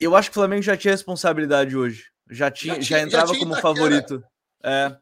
[0.00, 3.34] eu acho que o Flamengo já tinha responsabilidade hoje já tinha, já, tinha, já entrava
[3.34, 4.22] já como favorito.
[4.64, 4.96] É,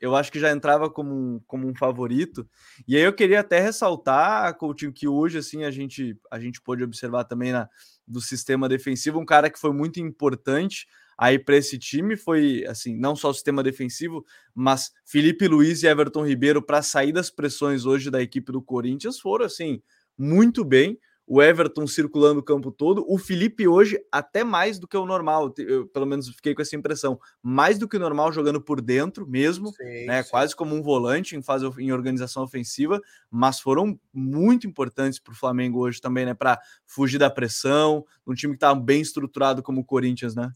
[0.00, 2.48] eu acho que já entrava como, como um favorito.
[2.86, 6.84] E aí eu queria até ressaltar, Coutinho, que hoje assim a gente a gente pôde
[6.84, 7.68] observar também na,
[8.06, 10.86] do sistema defensivo um cara que foi muito importante
[11.16, 15.88] aí para esse time foi assim, não só o sistema defensivo, mas Felipe Luiz e
[15.88, 19.82] Everton Ribeiro para sair das pressões hoje da equipe do Corinthians foram assim
[20.16, 24.96] muito bem o Everton circulando o campo todo, o Felipe hoje até mais do que
[24.96, 28.62] o normal, eu pelo menos fiquei com essa impressão, mais do que o normal jogando
[28.62, 30.30] por dentro mesmo, sim, né, sim.
[30.30, 32.98] quase como um volante em fase em organização ofensiva,
[33.30, 38.32] mas foram muito importantes para o Flamengo hoje também, né, para fugir da pressão, um
[38.32, 40.50] time que está bem estruturado como o Corinthians, né?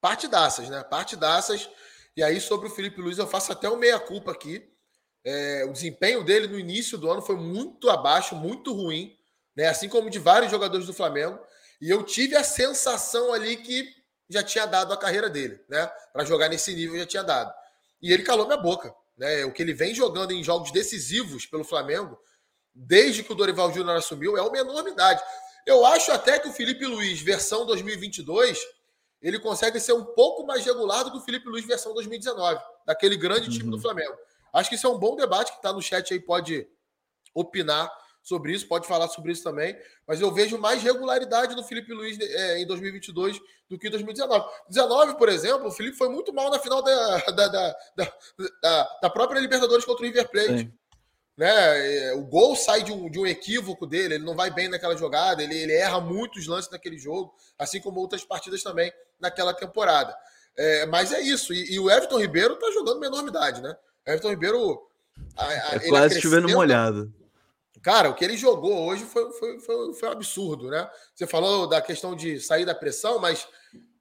[0.00, 0.84] Partidaças, né?
[0.84, 1.68] Partidaças.
[2.16, 4.62] E aí sobre o Felipe Luiz eu faço até o meia culpa aqui.
[5.24, 9.15] É, o desempenho dele no início do ano foi muito abaixo, muito ruim
[9.56, 9.68] né?
[9.68, 11.38] Assim como de vários jogadores do Flamengo.
[11.80, 13.88] E eu tive a sensação ali que
[14.28, 15.90] já tinha dado a carreira dele, né?
[16.12, 17.52] Para jogar nesse nível já tinha dado.
[18.02, 19.44] E ele calou minha boca, né?
[19.44, 22.18] O que ele vem jogando em jogos decisivos pelo Flamengo,
[22.74, 25.22] desde que o Dorival Júnior assumiu, é uma enormidade.
[25.64, 28.58] Eu acho até que o Felipe Luiz, versão 2022,
[29.22, 33.16] ele consegue ser um pouco mais regular do que o Felipe Luiz, versão 2019, daquele
[33.16, 33.82] grande time do uhum.
[33.82, 34.14] Flamengo.
[34.52, 36.68] Acho que isso é um bom debate que está no chat aí, pode
[37.34, 37.90] opinar
[38.26, 39.78] sobre isso, pode falar sobre isso também.
[40.04, 44.44] Mas eu vejo mais regularidade no Felipe Luiz é, em 2022 do que em 2019.
[44.68, 47.76] 19, por exemplo, o Felipe foi muito mal na final da, da, da,
[48.60, 50.58] da, da própria Libertadores contra o River Plate.
[50.58, 50.72] Sim.
[51.36, 52.14] Né?
[52.14, 55.40] O gol sai de um, de um equívoco dele, ele não vai bem naquela jogada,
[55.40, 60.16] ele, ele erra muitos lances naquele jogo, assim como outras partidas também naquela temporada.
[60.56, 63.76] É, mas é isso, e, e o Everton Ribeiro está jogando uma enormidade, né?
[64.04, 64.82] O Everton Ribeiro.
[65.36, 67.12] A, a, é quase chovendo molhado.
[67.86, 70.90] Cara, o que ele jogou hoje foi, foi, foi, foi um absurdo, né?
[71.14, 73.46] Você falou da questão de sair da pressão, mas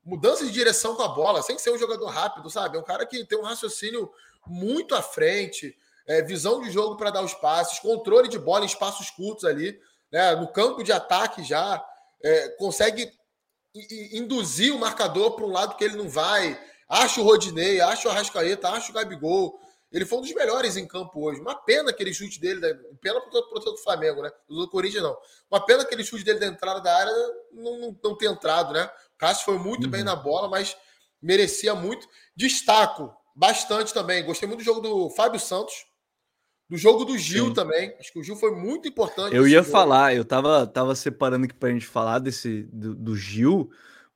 [0.03, 2.77] mudança de direção com a bola, sem ser um jogador rápido, sabe?
[2.77, 4.11] É um cara que tem um raciocínio
[4.47, 8.67] muito à frente, é, visão de jogo para dar os passes, controle de bola em
[8.67, 9.79] espaços curtos ali,
[10.11, 10.35] né?
[10.35, 11.79] no campo de ataque já,
[12.23, 13.13] é, consegue
[14.13, 16.59] induzir o marcador para um lado que ele não vai.
[16.89, 19.59] Acho o Rodinei, acho o Arrascaeta, acho o Gabigol.
[19.95, 21.39] Ele foi um dos melhores em campo hoje.
[21.39, 22.59] Uma pena aquele chute dele,
[22.99, 24.29] pena para o do Flamengo, né?
[24.45, 25.17] Do Corinthians, não.
[25.49, 27.13] Uma pena aquele chute dele da entrada da área
[27.53, 28.83] não, não, não ter entrado, né?
[29.15, 29.89] O Cássio foi muito uhum.
[29.89, 30.75] bem na bola, mas
[31.21, 32.09] merecia muito.
[32.35, 34.25] Destaco bastante também.
[34.25, 35.85] Gostei muito do jogo do Fábio Santos.
[36.69, 37.53] Do jogo do Gil Sim.
[37.53, 37.95] também.
[37.97, 39.33] Acho que o Gil foi muito importante.
[39.33, 39.71] Eu ia jogo.
[39.71, 43.69] falar, eu tava, tava separando aqui pra gente falar desse do, do, Gil,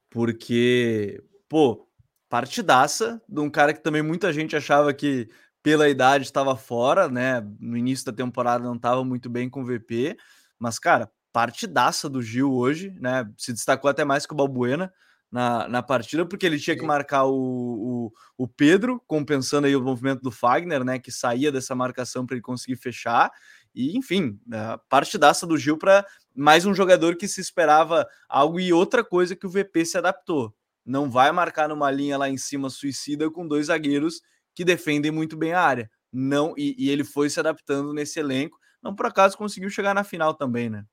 [0.10, 1.88] porque, pô,
[2.28, 5.30] partidaça de um cara que também muita gente achava que
[5.62, 7.46] pela idade estava fora, né?
[7.60, 10.18] No início da temporada não estava muito bem com o VP,
[10.58, 13.30] mas, cara, partidaça do Gil hoje, né?
[13.38, 14.92] Se destacou até mais que o Balbuena
[15.32, 19.82] na, na partida, porque ele tinha que marcar o, o, o, Pedro, compensando aí o
[19.82, 20.98] movimento do Fagner, né?
[20.98, 23.32] Que saía dessa marcação para ele conseguir fechar.
[23.74, 28.74] E, enfim, a partidaça do Gil para mais um jogador que se esperava algo e
[28.74, 30.54] outra coisa que o VP se adaptou.
[30.86, 34.22] Não vai marcar numa linha lá em cima suicida com dois zagueiros
[34.56, 35.90] que defendem muito bem a área.
[36.12, 38.58] Não, e, e ele foi se adaptando nesse elenco.
[38.82, 40.84] Não por acaso conseguiu chegar na final também, né?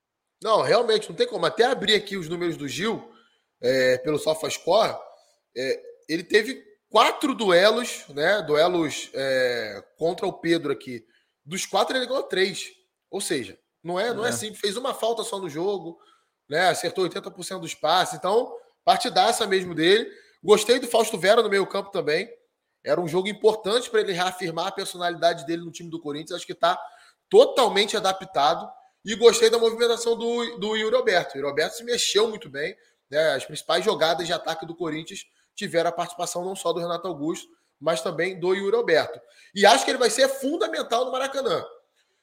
[0.43, 1.47] Não, realmente, não tem como.
[1.47, 3.11] Até abrir aqui os números do Gil,
[3.61, 4.99] é, pelo SofaScore,
[5.57, 8.43] é, ele teve quatro duelos, né?
[8.43, 11.05] Duelos é, contra o Pedro aqui.
[11.45, 12.73] Dos quatro, ele ganhou três.
[13.11, 14.61] Ou seja, não é, não é, é simples.
[14.61, 15.99] Fez uma falta só no jogo,
[16.49, 16.69] né?
[16.69, 18.19] Acertou 80% dos passes.
[18.19, 18.53] Então,
[18.85, 20.11] partidaça mesmo dele.
[20.43, 22.29] Gostei do Fausto Vera no meio campo também.
[22.87, 26.37] Era um jogo importante para ele reafirmar a personalidade dele no time do Corinthians.
[26.37, 26.81] Acho que está
[27.29, 28.71] totalmente adaptado.
[29.05, 31.35] E gostei da movimentação do, do Yuri Alberto.
[31.35, 32.77] O Yuri Alberto se mexeu muito bem.
[33.11, 33.35] Né?
[33.35, 37.49] As principais jogadas de ataque do Corinthians tiveram a participação não só do Renato Augusto,
[37.81, 39.21] mas também do Yuri Alberto.
[39.55, 41.65] E acho que ele vai ser fundamental no Maracanã.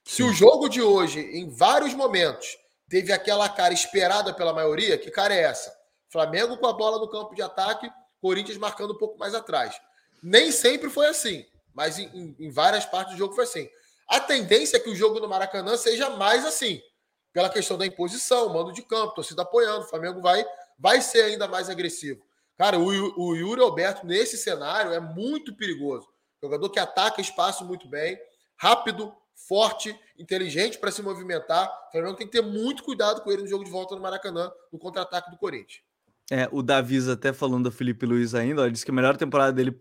[0.06, 2.58] Se o jogo de hoje, em vários momentos,
[2.90, 5.74] teve aquela cara esperada pela maioria, que cara é essa?
[6.10, 7.90] Flamengo com a bola no campo de ataque,
[8.22, 9.76] Corinthians marcando um pouco mais atrás.
[10.24, 13.70] Nem sempre foi assim, mas em, em, várias partes do jogo foi assim.
[14.08, 16.82] A tendência é que o jogo no Maracanã seja mais assim,
[17.34, 20.46] pela questão da imposição, mando de campo, torcida apoiando, o Flamengo vai,
[20.80, 22.24] vai ser ainda mais agressivo.
[22.58, 26.08] Cara, o, o Yuri Alberto, nesse cenário, é muito perigoso.
[26.42, 28.18] Jogador que ataca espaço muito bem,
[28.56, 31.68] rápido, forte, inteligente para se movimentar.
[31.88, 34.52] O Flamengo tem que ter muito cuidado com ele no jogo de volta no Maracanã,
[34.72, 35.82] no contra-ataque do Corinthians.
[36.32, 39.52] É, o Davis até falando do Felipe Luiz ainda, ó, disse que a melhor temporada
[39.52, 39.76] dele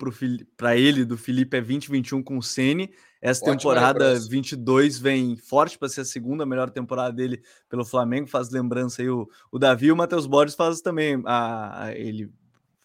[0.57, 2.93] para ele, do Felipe, é 2021 com o Sene.
[3.21, 4.29] Essa Ótima temporada lembrança.
[4.29, 8.27] 22 vem forte para ser a segunda melhor temporada dele pelo Flamengo.
[8.27, 11.23] Faz lembrança aí o, o Davi e o Matheus Borges faz também.
[11.25, 12.29] A, a, ele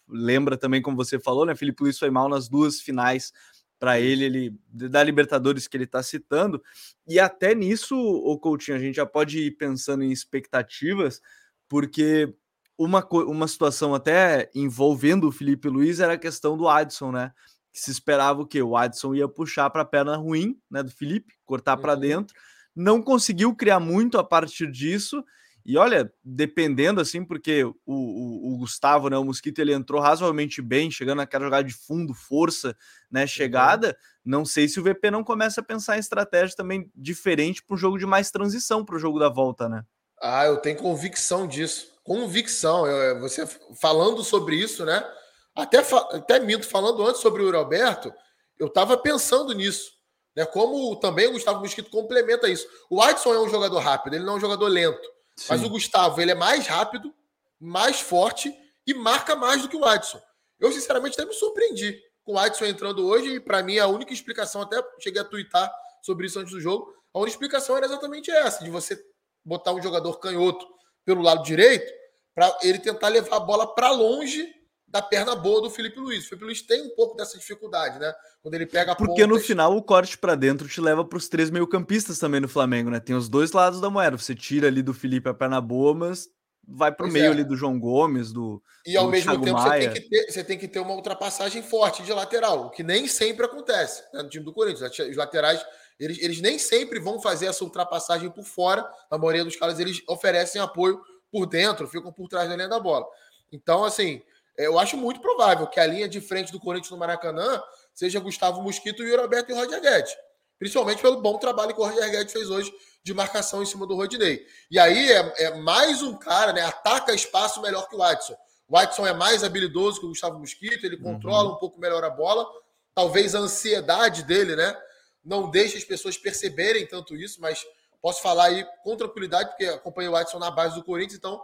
[0.08, 1.56] lembra também, como você falou, né?
[1.56, 3.32] Felipe Luiz foi mal nas duas finais
[3.78, 6.62] para ele, ele da Libertadores que ele está citando.
[7.06, 11.20] E até nisso, o Coutinho, a gente já pode ir pensando em expectativas,
[11.68, 12.32] porque
[12.78, 17.32] uma, uma situação até envolvendo o Felipe Luiz era a questão do Adson, né?
[17.72, 18.62] Que se esperava o quê?
[18.62, 21.82] O Adson ia puxar para a perna ruim, né, do Felipe, cortar uhum.
[21.82, 22.36] para dentro.
[22.74, 25.24] Não conseguiu criar muito a partir disso.
[25.66, 30.62] E olha, dependendo assim, porque o, o, o, Gustavo, né, o Mosquito, ele entrou razoavelmente
[30.62, 32.76] bem, chegando naquela jogada de fundo, força,
[33.10, 33.88] né, chegada.
[33.88, 33.92] Uhum.
[34.24, 37.78] Não sei se o VP não começa a pensar em estratégia também diferente para um
[37.78, 39.82] jogo de mais transição para o jogo da volta, né?
[40.20, 42.86] Ah, eu tenho convicção disso convicção.
[42.86, 43.46] Eu, você
[43.78, 45.06] falando sobre isso, né?
[45.54, 48.12] Até, até minto, falando antes sobre o Roberto,
[48.58, 49.92] eu estava pensando nisso.
[50.34, 50.46] Né?
[50.46, 52.66] Como também o Gustavo Mosquito complementa isso.
[52.88, 55.06] O Adson é um jogador rápido, ele não é um jogador lento.
[55.36, 55.46] Sim.
[55.50, 57.12] Mas o Gustavo ele é mais rápido,
[57.60, 60.20] mais forte e marca mais do que o Watson.
[60.58, 64.12] Eu, sinceramente, até me surpreendi com o Watson entrando hoje, e para mim a única
[64.12, 68.30] explicação, até cheguei a twittar sobre isso antes do jogo, a única explicação era exatamente
[68.30, 68.98] essa, de você
[69.44, 70.66] botar um jogador canhoto
[71.08, 71.90] pelo lado direito,
[72.34, 74.46] para ele tentar levar a bola para longe
[74.86, 76.26] da perna boa do Felipe Luiz.
[76.26, 78.12] O Felipe Luiz tem um pouco dessa dificuldade, né?
[78.42, 79.28] Quando ele pega a Porque pontas...
[79.28, 82.90] no final o corte para dentro te leva para os três meio-campistas também no Flamengo,
[82.90, 83.00] né?
[83.00, 84.18] Tem os dois lados da moeda.
[84.18, 86.28] Você tira ali do Felipe a perna boa, mas
[86.66, 87.28] vai para o meio é.
[87.28, 88.62] ali do João Gomes, do.
[88.86, 90.94] E ao do mesmo Thiago tempo você tem, que ter, você tem que ter uma
[90.94, 94.90] ultrapassagem forte de lateral, o que nem sempre acontece né, no time do Corinthians.
[94.98, 95.64] Os laterais,
[95.98, 98.88] eles, eles nem sempre vão fazer essa ultrapassagem por fora.
[99.10, 102.80] Na maioria dos casos, eles oferecem apoio por dentro, ficam por trás da linha da
[102.80, 103.06] bola.
[103.52, 104.22] Então, assim,
[104.56, 107.62] eu acho muito provável que a linha de frente do Corinthians no Maracanã
[107.94, 110.16] seja Gustavo Mosquito, e Roberto e Roger Guedes.
[110.58, 113.94] Principalmente pelo bom trabalho que o Roger Guedes fez hoje de marcação em cima do
[113.94, 114.44] Rodinei.
[114.70, 116.62] E aí é, é, mais um cara, né?
[116.62, 118.36] Ataca espaço melhor que o Watson.
[118.68, 121.54] O Watson é mais habilidoso que o Gustavo Mosquito, ele controla uhum.
[121.54, 122.46] um pouco melhor a bola.
[122.94, 124.76] Talvez a ansiedade dele, né?
[125.24, 127.64] Não deixe as pessoas perceberem tanto isso, mas
[128.00, 131.42] posso falar aí com tranquilidade, porque acompanhei o Watson na base do Corinthians, então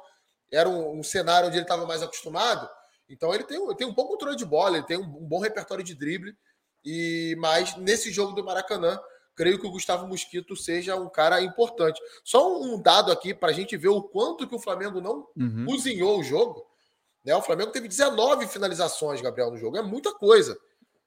[0.51, 2.69] era um, um cenário onde ele estava mais acostumado.
[3.09, 5.41] Então ele tem, ele tem um bom controle de bola, ele tem um, um bom
[5.41, 6.37] repertório de drible.
[6.85, 9.01] E mas nesse jogo do Maracanã,
[9.35, 12.01] creio que o Gustavo Mosquito seja um cara importante.
[12.23, 15.67] Só um dado aqui para a gente ver o quanto que o Flamengo não uhum.
[15.67, 16.65] cozinhou o jogo.
[17.25, 17.35] Né?
[17.35, 19.77] O Flamengo teve 19 finalizações, Gabriel, no jogo.
[19.77, 20.57] É muita coisa.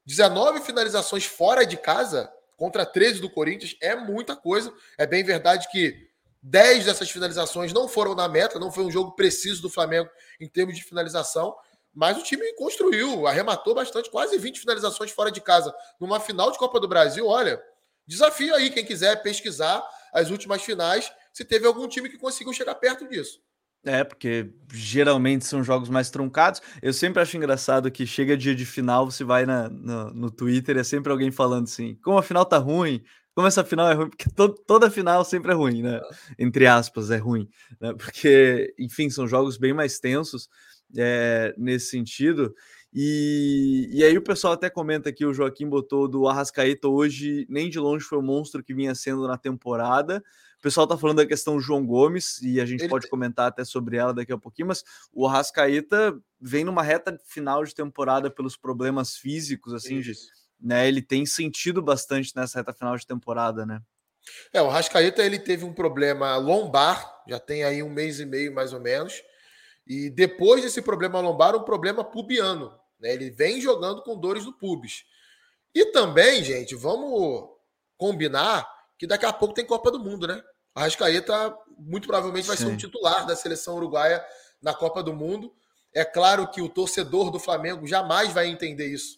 [0.06, 4.74] 19 finalizações fora de casa contra 13 do Corinthians é muita coisa.
[4.98, 6.10] É bem verdade que
[6.42, 10.48] 10 dessas finalizações não foram na meta, não foi um jogo preciso do Flamengo em
[10.50, 11.56] termos de finalização,
[11.94, 15.74] mas o time construiu, arrematou bastante, quase 20 finalizações fora de casa.
[16.00, 17.62] Numa final de Copa do Brasil, olha,
[18.06, 22.76] desafio aí quem quiser pesquisar as últimas finais, se teve algum time que conseguiu chegar
[22.76, 23.40] perto disso.
[23.86, 26.62] É, porque geralmente são jogos mais truncados.
[26.82, 30.78] Eu sempre acho engraçado que chega dia de final, você vai na, no, no Twitter,
[30.78, 33.02] é sempre alguém falando assim: como a final tá ruim,
[33.34, 36.02] como essa final é ruim, porque to, toda final sempre é ruim, né?
[36.40, 37.48] Entre aspas, é ruim.
[37.80, 37.94] Né?
[37.94, 40.50] Porque, enfim, são jogos bem mais tensos
[40.98, 42.54] é, nesse sentido.
[42.92, 47.70] E, e aí o pessoal até comenta aqui, o Joaquim botou do Arrascaeta hoje, nem
[47.70, 50.24] de longe foi o monstro que vinha sendo na temporada.
[50.68, 52.90] O pessoal tá falando da questão João Gomes, e a gente Ele...
[52.90, 57.64] pode comentar até sobre ela daqui a pouquinho, mas o Arrascaeta vem numa reta final
[57.64, 60.12] de temporada pelos problemas físicos, assim, de,
[60.60, 60.86] né?
[60.86, 63.82] Ele tem sentido bastante nessa reta final de temporada, né?
[64.52, 68.54] É, o Arrascaeta ele teve um problema lombar, já tem aí um mês e meio
[68.54, 69.24] mais ou menos.
[69.88, 72.78] E depois desse problema lombar, um problema pubiano.
[73.00, 73.14] Né?
[73.14, 75.06] Ele vem jogando com dores no pubis.
[75.74, 77.48] E também, gente, vamos
[77.96, 80.44] combinar que daqui a pouco tem Copa do Mundo, né?
[80.78, 82.68] A Rascaeta muito provavelmente vai Sim.
[82.68, 84.24] ser um titular da seleção uruguaia
[84.62, 85.52] na Copa do Mundo.
[85.92, 89.18] É claro que o torcedor do Flamengo jamais vai entender isso.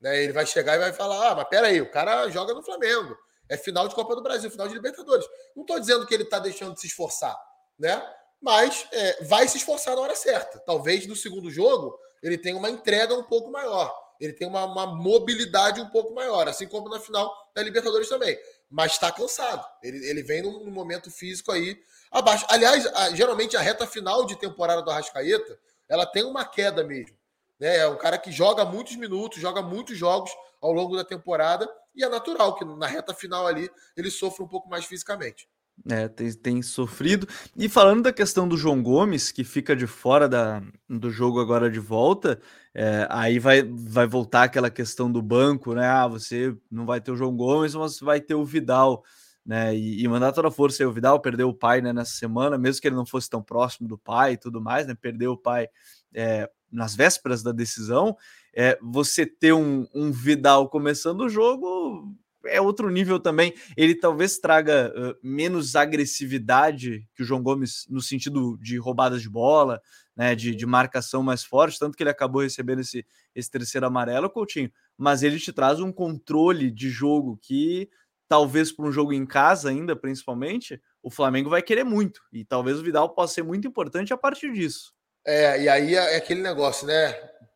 [0.00, 0.24] Né?
[0.24, 3.16] Ele vai chegar e vai falar: ah, mas peraí, o cara joga no Flamengo.
[3.48, 5.24] É final de Copa do Brasil, final de Libertadores.
[5.54, 7.38] Não estou dizendo que ele está deixando de se esforçar,
[7.78, 8.04] né?
[8.40, 10.58] mas é, vai se esforçar na hora certa.
[10.60, 14.86] Talvez no segundo jogo ele tenha uma entrega um pouco maior, ele tem uma, uma
[14.86, 18.36] mobilidade um pouco maior, assim como na final da Libertadores também.
[18.70, 19.66] Mas está cansado.
[19.82, 22.44] Ele, ele vem num, momento físico aí abaixo.
[22.48, 27.16] Aliás, a, geralmente a reta final de temporada do Arrascaeta ela tem uma queda mesmo.
[27.58, 27.78] Né?
[27.78, 32.04] É um cara que joga muitos minutos, joga muitos jogos ao longo da temporada, e
[32.04, 35.48] é natural que na reta final ali ele sofra um pouco mais fisicamente.
[35.86, 37.26] É, tem, tem, sofrido.
[37.56, 41.70] E falando da questão do João Gomes, que fica de fora da, do jogo agora
[41.70, 42.40] de volta,
[42.74, 45.86] é, aí vai, vai voltar aquela questão do banco, né?
[45.86, 49.02] Ah, você não vai ter o João Gomes, mas vai ter o Vidal,
[49.46, 49.74] né?
[49.74, 50.86] E, e mandar toda a força aí.
[50.86, 53.88] O Vidal perdeu o pai né, nessa semana, mesmo que ele não fosse tão próximo
[53.88, 54.94] do pai e tudo mais, né?
[54.94, 55.68] Perdeu o pai
[56.14, 58.16] é, nas vésperas da decisão.
[58.54, 62.14] É, você ter um, um Vidal começando o jogo
[62.48, 63.54] é outro nível também.
[63.76, 69.28] Ele talvez traga uh, menos agressividade que o João Gomes no sentido de roubadas de
[69.28, 69.80] bola,
[70.16, 74.28] né, de, de marcação mais forte, tanto que ele acabou recebendo esse, esse terceiro amarelo,
[74.28, 74.70] Coutinho.
[74.96, 77.88] Mas ele te traz um controle de jogo que
[78.28, 82.20] talvez para um jogo em casa ainda, principalmente, o Flamengo vai querer muito.
[82.32, 84.92] E talvez o Vidal possa ser muito importante a partir disso.
[85.26, 87.12] É, e aí é aquele negócio, né?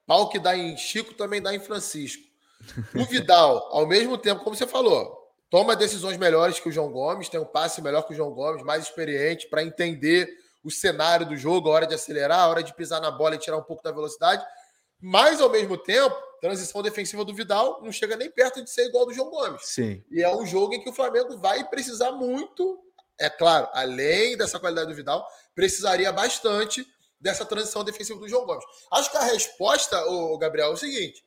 [0.07, 2.32] Pau que dá em Chico também dá em Francisco.
[2.95, 5.19] O Vidal, ao mesmo tempo, como você falou,
[5.51, 8.63] toma decisões melhores que o João Gomes, tem um passe melhor que o João Gomes,
[8.63, 10.29] mais experiente para entender
[10.65, 13.39] o cenário do jogo, a hora de acelerar, a hora de pisar na bola e
[13.39, 14.45] tirar um pouco da velocidade.
[15.01, 19.03] Mas, ao mesmo tempo, transição defensiva do Vidal não chega nem perto de ser igual
[19.03, 19.63] ao do João Gomes.
[19.65, 20.05] Sim.
[20.11, 22.79] E é um jogo em que o Flamengo vai precisar muito,
[23.19, 26.87] é claro, além dessa qualidade do Vidal, precisaria bastante
[27.21, 28.65] dessa transição defensiva do João Gomes.
[28.93, 31.23] Acho que a resposta, o Gabriel, é o seguinte: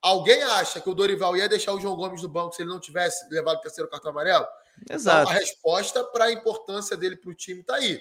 [0.00, 2.80] alguém acha que o Dorival ia deixar o João Gomes no banco se ele não
[2.80, 4.46] tivesse levado o terceiro cartão amarelo?
[4.90, 5.22] Exato.
[5.22, 8.00] Então, a resposta para a importância dele para o time está aí.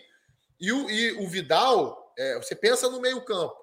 [0.60, 3.56] E o, e o Vidal, é, você pensa no meio-campo.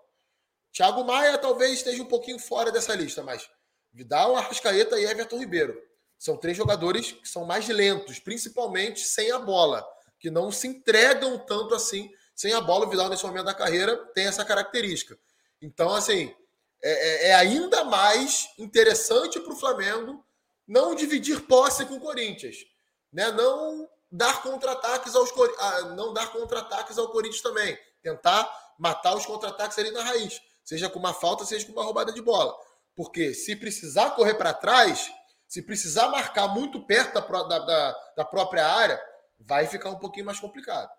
[0.72, 3.48] Thiago Maia talvez esteja um pouquinho fora dessa lista, mas
[3.92, 5.78] Vidal, Arrascaeta e Everton Ribeiro.
[6.18, 9.86] São três jogadores que são mais lentos, principalmente sem a bola,
[10.18, 12.86] que não se entregam tanto assim sem a bola.
[12.86, 15.18] O Vidal, nesse momento da carreira, tem essa característica.
[15.60, 16.34] Então, assim,
[16.82, 20.24] é, é, é ainda mais interessante para o Flamengo
[20.66, 22.56] não dividir posse com o Corinthians,
[23.12, 23.30] né?
[23.30, 25.32] Não dar contra-ataques aos
[25.96, 30.98] não dar contra-ataques ao Corinthians também, tentar matar os contra-ataques ali na raiz, seja com
[30.98, 32.54] uma falta, seja com uma roubada de bola.
[32.94, 35.10] Porque se precisar correr para trás,
[35.48, 39.02] se precisar marcar muito perto da, da, da própria área,
[39.38, 40.90] vai ficar um pouquinho mais complicado.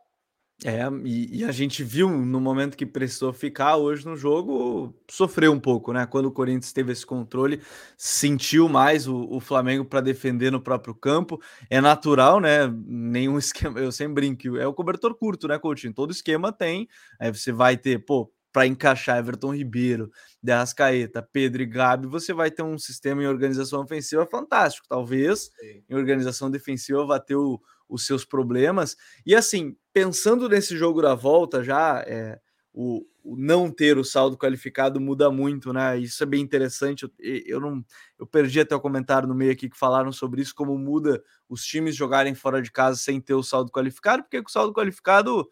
[0.66, 5.52] É, e, e, a gente viu no momento que precisou ficar hoje no jogo, sofreu
[5.52, 6.06] um pouco, né?
[6.06, 7.62] Quando o Corinthians teve esse controle,
[7.98, 11.42] sentiu mais o, o Flamengo para defender no próprio campo.
[11.70, 12.68] É natural, né?
[12.86, 15.94] Nenhum esquema, eu sempre brinco, é o cobertor curto, né, Coutinho?
[15.94, 16.88] Todo esquema tem.
[17.20, 22.32] Aí você vai ter, pô, para encaixar Everton Ribeiro, De Arrascaeta, Pedro e Gabi, você
[22.34, 24.88] vai ter um sistema em organização ofensiva fantástico.
[24.88, 25.84] Talvez Sim.
[25.90, 28.96] em organização defensiva vá ter o, os seus problemas.
[29.26, 32.40] E assim, pensando nesse jogo da volta, já é,
[32.74, 35.98] o, o, não ter o saldo qualificado muda muito, né?
[35.98, 37.04] Isso é bem interessante.
[37.04, 37.12] Eu,
[37.46, 37.86] eu não
[38.20, 41.64] eu perdi até o comentário no meio aqui que falaram sobre isso, como muda os
[41.64, 45.48] times jogarem fora de casa sem ter o saldo qualificado, porque com o saldo qualificado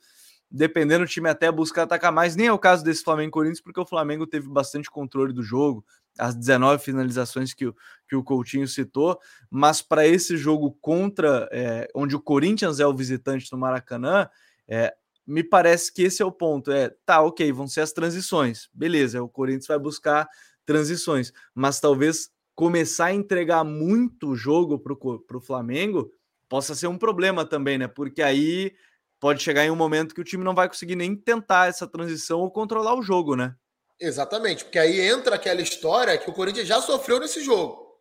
[0.51, 2.35] dependendo do time até busca atacar mais.
[2.35, 5.85] Nem é o caso desse Flamengo Corinthians, porque o Flamengo teve bastante controle do jogo,
[6.19, 7.75] as 19 finalizações que o,
[8.07, 9.17] que o Coutinho citou,
[9.49, 14.29] mas para esse jogo contra, é, onde o Corinthians é o visitante no Maracanã,
[14.67, 14.93] é,
[15.25, 16.71] me parece que esse é o ponto.
[16.71, 18.67] É, tá, ok, vão ser as transições.
[18.73, 20.27] Beleza, o Corinthians vai buscar
[20.65, 26.11] transições, mas talvez começar a entregar muito jogo para o Flamengo
[26.49, 27.87] possa ser um problema também, né?
[27.87, 28.73] Porque aí
[29.21, 32.39] pode chegar em um momento que o time não vai conseguir nem tentar essa transição
[32.39, 33.55] ou controlar o jogo, né?
[33.99, 37.99] Exatamente, porque aí entra aquela história que o Corinthians já sofreu nesse jogo,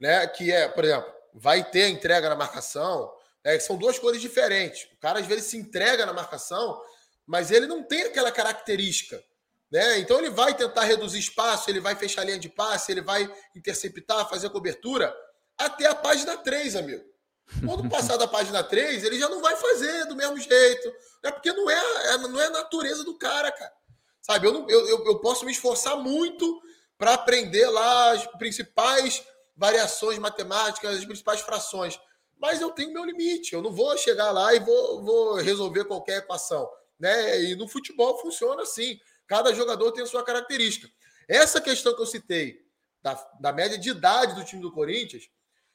[0.00, 0.26] né?
[0.26, 3.12] Que é, por exemplo, vai ter entrega na marcação,
[3.44, 3.58] né?
[3.58, 4.88] são duas coisas diferentes.
[4.94, 6.80] O cara às vezes se entrega na marcação,
[7.26, 9.22] mas ele não tem aquela característica,
[9.70, 9.98] né?
[9.98, 13.30] Então ele vai tentar reduzir espaço, ele vai fechar a linha de passe, ele vai
[13.54, 15.14] interceptar, fazer cobertura
[15.58, 17.11] até a página 3, amigo.
[17.64, 20.92] Quando passar da página 3, ele já não vai fazer do mesmo jeito.
[21.22, 23.72] É porque não é, é, não é a natureza do cara, cara.
[24.20, 26.62] Sabe, eu, não, eu, eu posso me esforçar muito
[26.96, 29.24] para aprender lá as principais
[29.56, 31.98] variações matemáticas, as principais frações.
[32.38, 33.52] Mas eu tenho meu limite.
[33.52, 36.68] Eu não vou chegar lá e vou, vou resolver qualquer equação.
[36.98, 37.42] Né?
[37.42, 38.98] E no futebol funciona assim.
[39.26, 40.88] Cada jogador tem a sua característica.
[41.28, 42.60] Essa questão que eu citei,
[43.02, 45.28] da, da média de idade do time do Corinthians,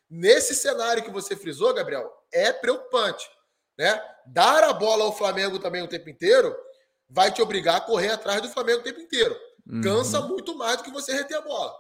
[0.09, 3.27] Nesse cenário que você frisou, Gabriel, é preocupante.
[3.77, 4.01] Né?
[4.25, 6.55] Dar a bola ao Flamengo também o tempo inteiro
[7.09, 9.37] vai te obrigar a correr atrás do Flamengo o tempo inteiro.
[9.65, 9.81] Uhum.
[9.81, 11.73] Cansa muito mais do que você reter a bola.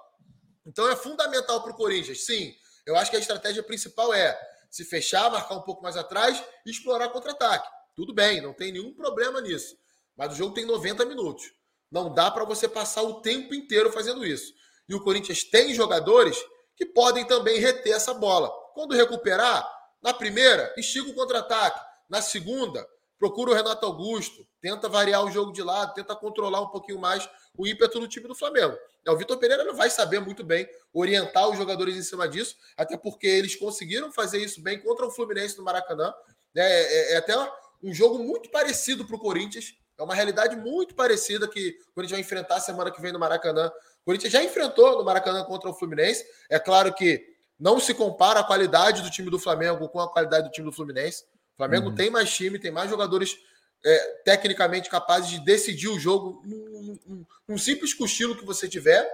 [0.65, 2.25] Então é fundamental para o Corinthians.
[2.25, 2.53] Sim,
[2.85, 4.37] eu acho que a estratégia principal é
[4.69, 7.67] se fechar, marcar um pouco mais atrás e explorar contra-ataque.
[7.95, 9.75] Tudo bem, não tem nenhum problema nisso.
[10.15, 11.45] Mas o jogo tem 90 minutos.
[11.91, 14.53] Não dá para você passar o tempo inteiro fazendo isso.
[14.89, 16.37] E o Corinthians tem jogadores
[16.77, 18.49] que podem também reter essa bola.
[18.73, 19.67] Quando recuperar,
[20.01, 21.83] na primeira, estiga o contra-ataque.
[22.07, 26.69] Na segunda, procura o Renato Augusto, tenta variar o jogo de lado, tenta controlar um
[26.69, 28.77] pouquinho mais o ímpeto do time do Flamengo.
[29.05, 32.55] É, o Vitor Pereira não vai saber muito bem orientar os jogadores em cima disso,
[32.77, 36.13] até porque eles conseguiram fazer isso bem contra o Fluminense no Maracanã.
[36.55, 37.35] É, é, é até
[37.81, 39.73] um jogo muito parecido para o Corinthians.
[39.97, 43.71] É uma realidade muito parecida que o Corinthians vai enfrentar semana que vem no Maracanã
[44.07, 46.25] Corinthians já enfrentou no Maracanã contra o Fluminense.
[46.49, 47.21] É claro que
[47.59, 50.71] não se compara a qualidade do time do Flamengo com a qualidade do time do
[50.71, 51.25] Fluminense.
[51.55, 51.95] O Flamengo uhum.
[51.95, 53.37] tem mais time, tem mais jogadores
[53.85, 59.05] é, tecnicamente capazes de decidir o jogo num, num, num, simples cochilo que você tiver.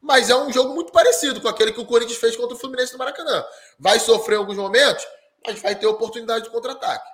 [0.00, 2.94] Mas é um jogo muito parecido com aquele que o Corinthians fez contra o Fluminense
[2.94, 3.44] no Maracanã.
[3.78, 5.06] Vai sofrer em alguns momentos,
[5.46, 7.06] mas vai ter oportunidade de contra-ataque.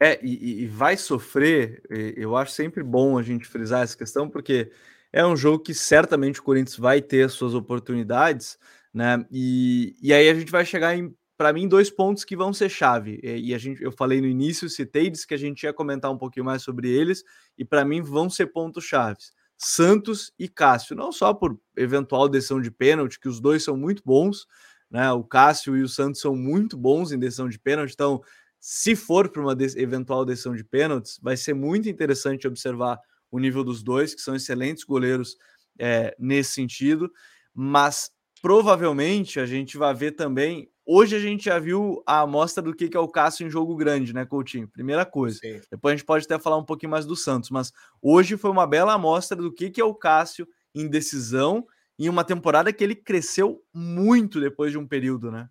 [0.00, 1.82] É, e, e vai sofrer,
[2.16, 4.72] eu acho sempre bom a gente frisar essa questão, porque
[5.12, 8.58] é um jogo que certamente o Corinthians vai ter suas oportunidades,
[8.92, 9.24] né?
[9.30, 12.68] E, e aí a gente vai chegar em, para mim, dois pontos que vão ser
[12.68, 13.20] chave.
[13.22, 16.10] E, e, a gente, eu falei no início, citei, disse que a gente ia comentar
[16.10, 17.22] um pouquinho mais sobre eles,
[17.58, 19.32] e para mim vão ser pontos chaves.
[19.58, 24.02] Santos e Cássio, não só por eventual decisão de pênalti, que os dois são muito
[24.04, 24.46] bons,
[24.90, 25.12] né?
[25.12, 28.22] O Cássio e o Santos são muito bons em decisão de pênalti, então
[28.58, 33.00] se for para uma eventual decisão de pênaltis, vai ser muito interessante observar
[33.32, 35.36] o nível dos dois, que são excelentes goleiros
[35.78, 37.10] é, nesse sentido,
[37.54, 38.10] mas
[38.42, 40.70] provavelmente a gente vai ver também.
[40.84, 44.12] Hoje a gente já viu a amostra do que é o Cássio em jogo grande,
[44.12, 44.68] né, Coutinho?
[44.68, 45.38] Primeira coisa.
[45.38, 45.60] Sim.
[45.70, 47.72] Depois a gente pode até falar um pouquinho mais do Santos, mas
[48.02, 51.66] hoje foi uma bela amostra do que é o Cássio em decisão
[51.98, 55.48] em uma temporada que ele cresceu muito depois de um período, né?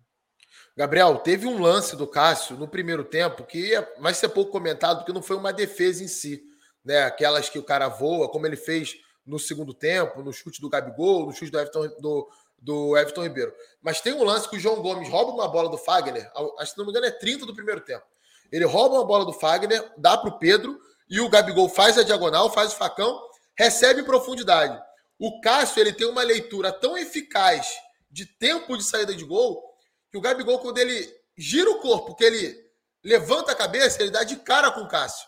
[0.76, 4.98] Gabriel, teve um lance do Cássio no primeiro tempo que é, vai ser pouco comentado,
[4.98, 6.42] porque não foi uma defesa em si,
[6.84, 7.04] né?
[7.04, 11.26] Aquelas que o cara voa, como ele fez no segundo tempo, no chute do Gabigol,
[11.26, 12.28] no chute do Everton, do,
[12.58, 13.54] do Everton Ribeiro.
[13.80, 16.78] Mas tem um lance que o João Gomes rouba uma bola do Fagner, acho que
[16.78, 18.04] não me engano é 30 do primeiro tempo.
[18.50, 20.78] Ele rouba uma bola do Fagner, dá para o Pedro,
[21.08, 23.20] e o Gabigol faz a diagonal, faz o facão,
[23.56, 24.80] recebe em profundidade.
[25.18, 27.68] O Cássio ele tem uma leitura tão eficaz
[28.10, 29.62] de tempo de saída de gol
[30.10, 32.54] que o Gabigol, quando ele gira o corpo, que ele
[33.02, 35.26] levanta a cabeça, ele dá de cara com o Cássio.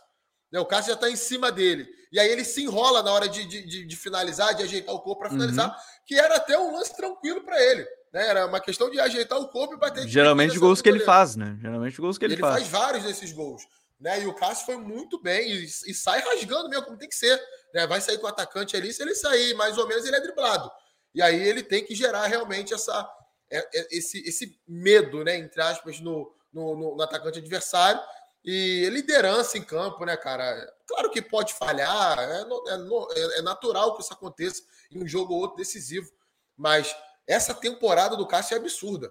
[0.54, 1.84] Né, o Cássio já está em cima dele.
[2.12, 5.22] E aí ele se enrola na hora de, de, de finalizar, de ajeitar o corpo
[5.22, 5.74] para finalizar, uhum.
[6.06, 7.84] que era até um lance tranquilo para ele.
[8.12, 8.28] Né?
[8.28, 10.06] Era uma questão de ajeitar o corpo e bater.
[10.06, 11.58] Geralmente gols que ele faz, né?
[11.60, 12.54] Geralmente gols que ele, ele faz.
[12.54, 13.66] Ele faz vários desses gols.
[13.98, 14.22] Né?
[14.22, 17.36] E o Cássio foi muito bem e, e, sai rasgando mesmo, como tem que ser.
[17.74, 17.84] Né?
[17.88, 20.70] Vai sair com o atacante ali, se ele sair mais ou menos, ele é driblado.
[21.12, 23.10] E aí ele tem que gerar realmente essa,
[23.50, 25.36] é, é, esse, esse medo, né?
[25.36, 28.00] Entre aspas, no, no, no, no atacante adversário
[28.44, 30.70] e liderança em campo, né, cara?
[30.86, 35.40] Claro que pode falhar, é, é, é, natural que isso aconteça em um jogo ou
[35.40, 36.10] outro decisivo,
[36.56, 36.94] mas
[37.26, 39.10] essa temporada do Cássio é absurda.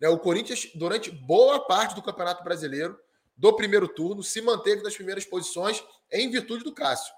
[0.00, 0.08] Né?
[0.08, 2.98] O Corinthians, durante boa parte do Campeonato Brasileiro,
[3.36, 7.12] do primeiro turno, se manteve nas primeiras posições em virtude do Cássio.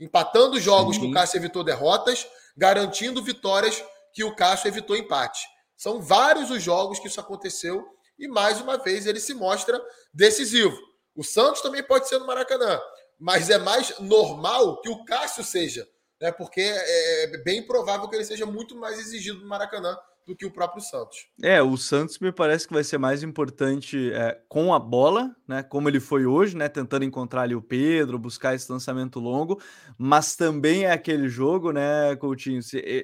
[0.00, 1.02] Empatando jogos Sim.
[1.02, 5.46] que o Cássio evitou derrotas, garantindo vitórias que o Cássio evitou empate.
[5.76, 7.84] São vários os jogos que isso aconteceu
[8.18, 9.80] e mais uma vez ele se mostra
[10.12, 10.76] decisivo.
[11.18, 12.80] O Santos também pode ser no Maracanã,
[13.18, 15.84] mas é mais normal que o Cássio seja,
[16.22, 16.30] né?
[16.30, 20.46] Porque é, é bem provável que ele seja muito mais exigido no Maracanã do que
[20.46, 21.26] o próprio Santos.
[21.42, 25.60] É, o Santos me parece que vai ser mais importante é, com a bola, né?
[25.64, 26.68] Como ele foi hoje, né?
[26.68, 29.60] Tentando encontrar ali o Pedro, buscar esse lançamento longo,
[29.98, 32.60] mas também é aquele jogo, né, Coutinho?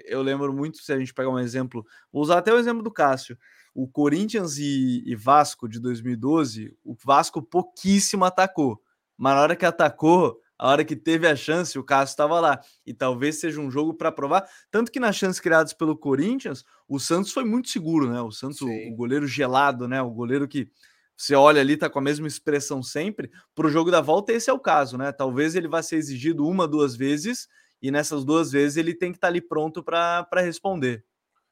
[0.07, 2.93] Eu lembro muito, se a gente pegar um exemplo, vou usar até o exemplo do
[2.93, 3.37] Cássio
[3.75, 8.81] o Corinthians e, e, Vasco de 2012, o Vasco pouquíssimo atacou.
[9.17, 12.61] Mas na hora que atacou, a hora que teve a chance, o Cássio estava lá.
[12.87, 14.49] E talvez seja um jogo para provar.
[14.71, 18.21] Tanto que nas chances criadas pelo Corinthians, o Santos foi muito seguro, né?
[18.21, 20.01] O Santos, o, o, goleiro gelado, né?
[20.01, 20.71] O goleiro que
[21.17, 23.31] você olha ali, tá com a mesma expressão sempre.
[23.55, 25.11] Para o jogo da volta, esse é o caso, né?
[25.11, 27.49] Talvez ele vá ser exigido uma, duas vezes,
[27.83, 31.05] e nessas duas vezes ele tem que estar tá ali pronto para responder.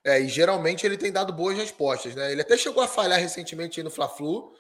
[0.05, 2.33] É, e geralmente ele tem dado boas respostas, né?
[2.33, 4.53] Ele até chegou a falhar recentemente no Fla-Flu.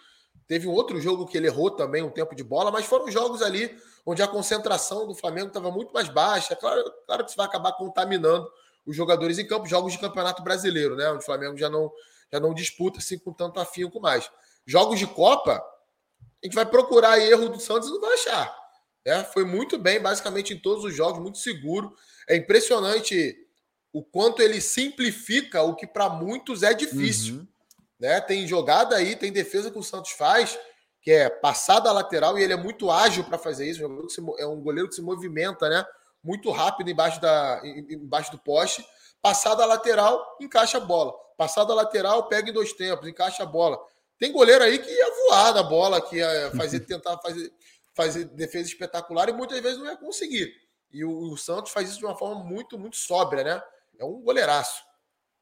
[0.46, 3.42] Teve um outro jogo que ele errou também, um tempo de bola, mas foram jogos
[3.42, 6.54] ali onde a concentração do Flamengo estava muito mais baixa.
[6.54, 8.48] Claro, claro que isso vai acabar contaminando
[8.86, 11.08] os jogadores em campo, jogos de campeonato brasileiro, né?
[11.10, 11.90] Onde o Flamengo já não,
[12.32, 14.30] já não disputa assim com tanto afinco mais.
[14.66, 15.62] Jogos de Copa,
[16.42, 18.62] a gente vai procurar erro do Santos e não vai achar.
[19.04, 19.24] Né?
[19.24, 21.94] Foi muito bem, basicamente, em todos os jogos, muito seguro.
[22.28, 23.36] É impressionante
[23.92, 27.34] o quanto ele simplifica o que para muitos é difícil.
[27.36, 27.46] Uhum.
[28.00, 28.20] Né?
[28.20, 30.58] Tem jogada aí, tem defesa que o Santos faz,
[31.00, 33.82] que é passada a lateral, e ele é muito ágil para fazer isso.
[34.38, 35.84] É um goleiro que se movimenta né?
[36.22, 38.84] muito rápido embaixo, da, embaixo do poste.
[39.20, 41.12] Passada a lateral, encaixa a bola.
[41.36, 43.78] Passada a lateral, pega em dois tempos, encaixa a bola.
[44.18, 47.52] Tem goleiro aí que ia voar na bola, que ia fazer, tentar fazer,
[47.94, 50.52] fazer defesa espetacular e muitas vezes não ia conseguir.
[50.92, 53.62] E o, o Santos faz isso de uma forma muito, muito sóbria, né?
[54.02, 54.82] É um goleiraço.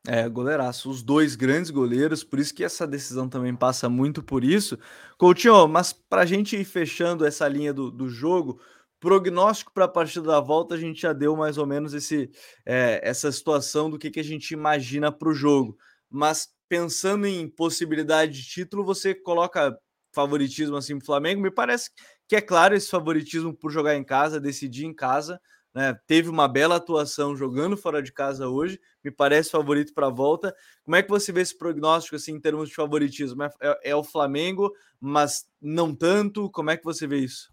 [0.06, 0.90] É, goleiraço.
[0.90, 4.78] Os dois grandes goleiros, por isso que essa decisão também passa muito por isso.
[5.18, 8.60] Coutinho, mas para a gente ir fechando essa linha do, do jogo,
[8.98, 12.30] prognóstico para a partida da volta, a gente já deu mais ou menos esse,
[12.64, 15.76] é, essa situação do que, que a gente imagina para o jogo.
[16.08, 19.76] Mas pensando em possibilidade de título, você coloca
[20.14, 21.42] favoritismo assim para Flamengo?
[21.42, 21.90] Me parece
[22.28, 25.40] que é claro esse favoritismo por jogar em casa, decidir em casa,
[25.74, 25.98] né?
[26.06, 30.54] Teve uma bela atuação jogando fora de casa hoje, me parece favorito para a volta.
[30.84, 33.42] Como é que você vê esse prognóstico assim em termos de favoritismo?
[33.42, 36.50] É, é, é, o Flamengo, mas não tanto?
[36.50, 37.52] Como é que você vê isso?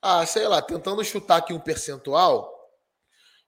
[0.00, 2.54] Ah, sei lá, tentando chutar aqui um percentual,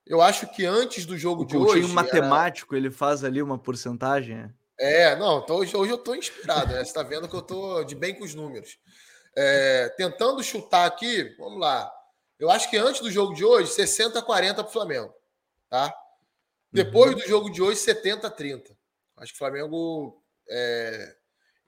[0.07, 1.85] eu acho que antes do jogo o de hoje.
[1.85, 2.85] Um matemático, era...
[2.85, 4.53] ele faz ali uma porcentagem.
[4.79, 6.79] É, é não, tô, hoje, hoje eu estou inspirado, né?
[6.79, 8.79] Você está vendo que eu estou de bem com os números.
[9.37, 11.89] É, tentando chutar aqui, vamos lá.
[12.41, 15.15] Eu acho que antes do jogo de hoje, 60 a 40 para o Flamengo.
[15.69, 15.95] Tá?
[16.73, 17.19] Depois uhum.
[17.19, 18.77] do jogo de hoje, 70 a 30.
[19.19, 21.17] Acho que o Flamengo é,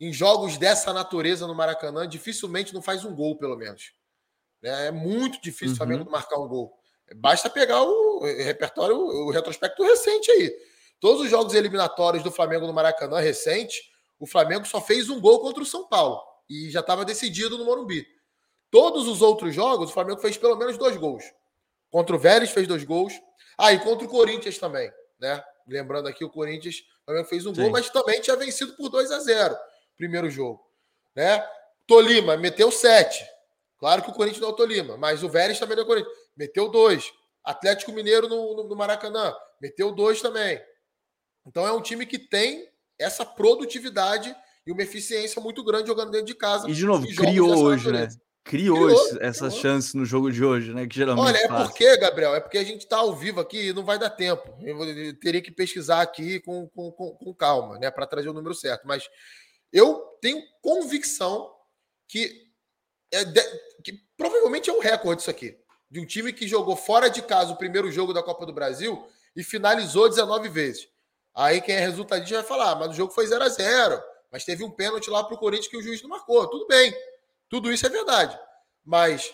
[0.01, 3.93] em jogos dessa natureza no Maracanã, dificilmente não faz um gol, pelo menos.
[4.63, 5.75] É, é muito difícil uhum.
[5.75, 6.77] o Flamengo marcar um gol.
[7.15, 10.53] Basta pegar o repertório, o retrospecto recente aí.
[10.99, 13.81] Todos os jogos eliminatórios do Flamengo no Maracanã recente,
[14.19, 17.65] o Flamengo só fez um gol contra o São Paulo e já estava decidido no
[17.65, 18.07] Morumbi.
[18.73, 21.23] Todos os outros jogos, o Flamengo fez pelo menos dois gols.
[21.91, 23.13] Contra o Vélez fez dois gols.
[23.59, 25.45] Ah, e contra o Corinthians também, né?
[25.69, 27.63] Lembrando aqui, o Corinthians o Flamengo fez um Sim.
[27.63, 29.55] gol, mas também tinha vencido por 2 a 0
[29.97, 30.65] primeiro jogo.
[31.15, 31.47] Né?
[31.87, 33.23] Tolima meteu 7.
[33.79, 35.89] Claro que o Corinthians não é o Tolima, mas o Vélez também não é o
[35.89, 36.17] Corinthians.
[36.35, 37.13] Meteu 2.
[37.45, 40.61] Atlético Mineiro no, no, no Maracanã meteu 2 também.
[41.47, 42.69] Então é um time que tem
[42.99, 44.35] essa produtividade
[44.67, 46.71] e uma eficiência muito grande jogando dentro de casa.
[46.71, 48.09] E de novo, criou hoje, né?
[48.45, 50.87] Criou, criou essas chances no jogo de hoje, né?
[50.87, 51.27] Que geralmente.
[51.27, 51.69] Olha, é faz.
[51.69, 54.57] porque, Gabriel, é porque a gente está ao vivo aqui e não vai dar tempo.
[54.61, 57.91] Eu, eu teria que pesquisar aqui com, com, com, com calma, né?
[57.91, 58.87] Para trazer o número certo.
[58.87, 59.09] Mas
[59.73, 61.55] eu tenho convicção
[62.09, 62.49] que,
[63.13, 63.41] é de,
[63.85, 65.57] que provavelmente é um recorde isso aqui.
[65.89, 69.07] De um time que jogou fora de casa o primeiro jogo da Copa do Brasil
[69.37, 70.89] e finalizou 19 vezes.
[71.35, 74.45] Aí quem é resultadista vai falar, ah, mas o jogo foi 0 a 0 mas
[74.45, 76.49] teve um pênalti lá para o Corinthians que o juiz não marcou.
[76.49, 76.95] Tudo bem.
[77.53, 78.35] Tudo isso é verdade.
[78.83, 79.31] Mas,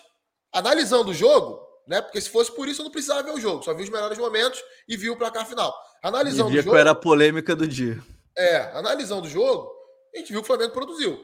[0.51, 2.01] analisando o jogo, né?
[2.01, 3.63] Porque se fosse por isso, eu não precisava ver o jogo.
[3.63, 5.73] Só vi os melhores momentos e vi o placar final.
[6.03, 6.75] Analisando o jogo.
[6.75, 7.97] era a polêmica do dia.
[8.37, 9.71] É, analisando o jogo,
[10.13, 11.17] a gente viu que o Flamengo produziu.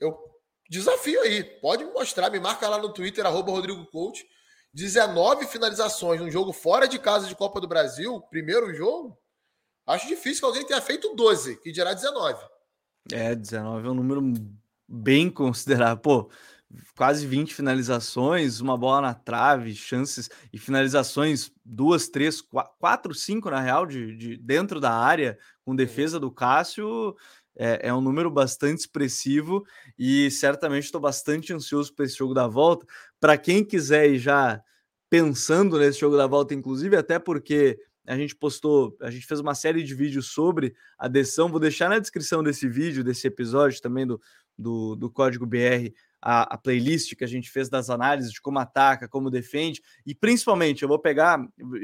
[0.00, 0.18] Eu
[0.70, 1.44] desafio aí.
[1.44, 4.26] Pode me mostrar, me marca lá no Twitter, arroba Rodrigo Coach.
[4.72, 9.14] 19 finalizações num jogo fora de casa de Copa do Brasil, primeiro jogo.
[9.86, 12.42] Acho difícil que alguém tenha feito 12, que dirá 19.
[13.12, 14.22] É, 19 é um número
[14.90, 15.98] bem considerável.
[15.98, 16.30] Pô,
[16.96, 22.40] quase 20 finalizações, uma bola na trave, chances e finalizações, duas, três,
[22.78, 27.14] quatro, cinco na real, de, de dentro da área, com defesa do Cássio.
[27.56, 29.64] É, é um número bastante expressivo
[29.98, 32.86] e certamente estou bastante ansioso para esse jogo da volta.
[33.18, 34.62] Para quem quiser ir já
[35.10, 39.54] pensando nesse jogo da volta, inclusive, até porque a gente postou, a gente fez uma
[39.54, 41.48] série de vídeos sobre a decisão.
[41.48, 44.20] Vou deixar na descrição desse vídeo, desse episódio também do,
[44.60, 48.58] do, do Código BR, a, a, playlist que a gente fez das análises de como
[48.58, 51.38] ataca, como defende, e principalmente eu vou pegar,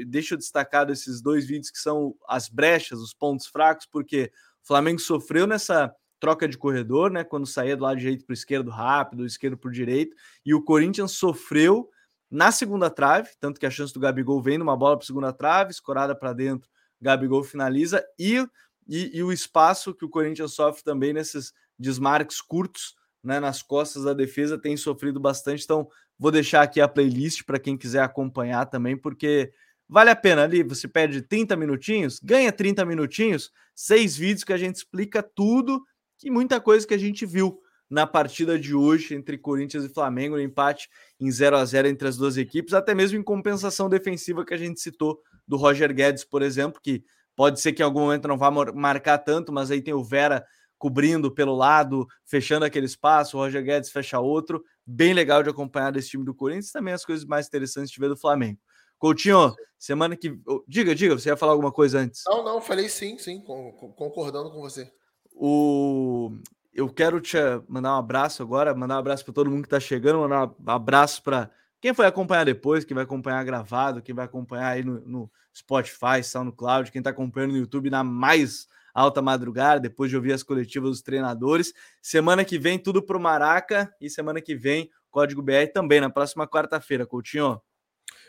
[0.07, 4.31] deixa eu destacar esses dois vídeos que são as brechas, os pontos fracos, porque
[4.63, 7.23] o Flamengo sofreu nessa troca de corredor, né?
[7.23, 10.15] Quando saía do lado direito para o esquerdo rápido, esquerdo para o direito,
[10.45, 11.89] e o Corinthians sofreu
[12.29, 15.71] na segunda trave, tanto que a chance do Gabigol vem numa bola para segunda trave,
[15.71, 16.69] escorada para dentro,
[16.99, 18.45] Gabigol finaliza, e,
[18.87, 24.03] e, e, o espaço que o Corinthians sofre também nesses desmarques curtos, né, nas costas
[24.03, 25.63] da defesa, tem sofrido bastante.
[25.63, 29.51] Então, vou deixar aqui a playlist para quem quiser acompanhar também, porque
[29.87, 30.63] vale a pena ali.
[30.63, 35.83] Você perde 30 minutinhos, ganha 30 minutinhos, seis vídeos que a gente explica tudo
[36.23, 37.59] e muita coisa que a gente viu
[37.89, 42.07] na partida de hoje entre Corinthians e Flamengo, no empate em 0 a 0 entre
[42.07, 46.25] as duas equipes, até mesmo em compensação defensiva que a gente citou do Roger Guedes,
[46.25, 47.03] por exemplo, que
[47.35, 50.45] pode ser que em algum momento não vá marcar tanto, mas aí tem o Vera
[50.77, 55.91] cobrindo pelo lado, fechando aquele espaço, o Roger Guedes fecha outro, bem legal de acompanhar
[55.91, 58.59] desse time do Corinthians, também as coisas mais interessantes de ver do Flamengo.
[58.97, 60.39] Coutinho, semana que.
[60.67, 62.23] Diga, diga, você ia falar alguma coisa antes?
[62.25, 64.91] Não, não, falei sim, sim, concordando com você.
[65.33, 66.31] O
[66.77, 69.79] eu quero te mandar um abraço agora, mandar um abraço para todo mundo que está
[69.79, 71.49] chegando, mandar um abraço para
[71.81, 76.23] quem foi acompanhar depois, quem vai acompanhar gravado, quem vai acompanhar aí no, no Spotify,
[76.23, 78.67] SoundCloud, quem está acompanhando no YouTube na mais
[78.97, 81.71] alta madrugada, depois de ouvir as coletivas dos treinadores.
[82.01, 86.09] Semana que vem, tudo para o Maraca e semana que vem, Código BR também, na
[86.09, 87.61] próxima quarta-feira, Coutinho.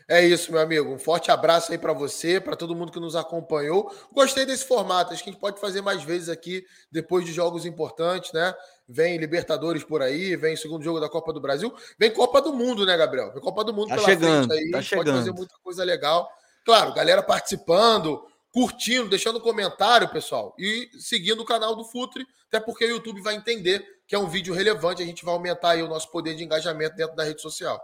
[0.07, 0.93] É isso, meu amigo.
[0.93, 3.95] Um forte abraço aí para você, para todo mundo que nos acompanhou.
[4.13, 5.13] Gostei desse formato.
[5.13, 8.55] Acho que a gente pode fazer mais vezes aqui depois de jogos importantes, né?
[8.87, 12.87] Vem Libertadores por aí, vem segundo jogo da Copa do Brasil, vem Copa do Mundo,
[12.87, 13.33] né, Gabriel?
[13.33, 14.71] Vem Copa do Mundo tá pela chegando, frente aí.
[14.71, 15.05] Tá chegando.
[15.07, 16.29] Pode fazer muita coisa legal.
[16.65, 18.23] Claro, galera participando,
[18.53, 23.35] curtindo, deixando comentário, pessoal, e seguindo o canal do Futre, até porque o YouTube vai
[23.35, 26.45] entender que é um vídeo relevante, a gente vai aumentar aí o nosso poder de
[26.45, 27.79] engajamento dentro da rede social.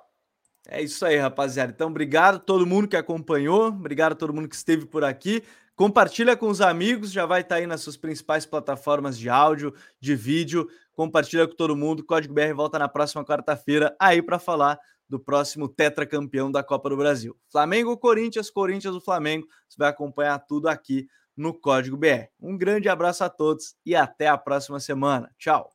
[0.67, 1.73] É isso aí, rapaziada.
[1.73, 5.43] Então, obrigado a todo mundo que acompanhou, obrigado a todo mundo que esteve por aqui.
[5.77, 10.15] Compartilha com os amigos, já vai estar aí nas suas principais plataformas de áudio, de
[10.15, 10.69] vídeo.
[10.93, 12.05] Compartilha com todo mundo.
[12.05, 16.97] Código BR volta na próxima quarta-feira aí para falar do próximo tetracampeão da Copa do
[16.97, 17.37] Brasil.
[17.51, 19.47] Flamengo, Corinthians, Corinthians, o Flamengo.
[19.69, 22.29] Você vai acompanhar tudo aqui no Código BR.
[22.41, 25.31] Um grande abraço a todos e até a próxima semana.
[25.39, 25.74] Tchau.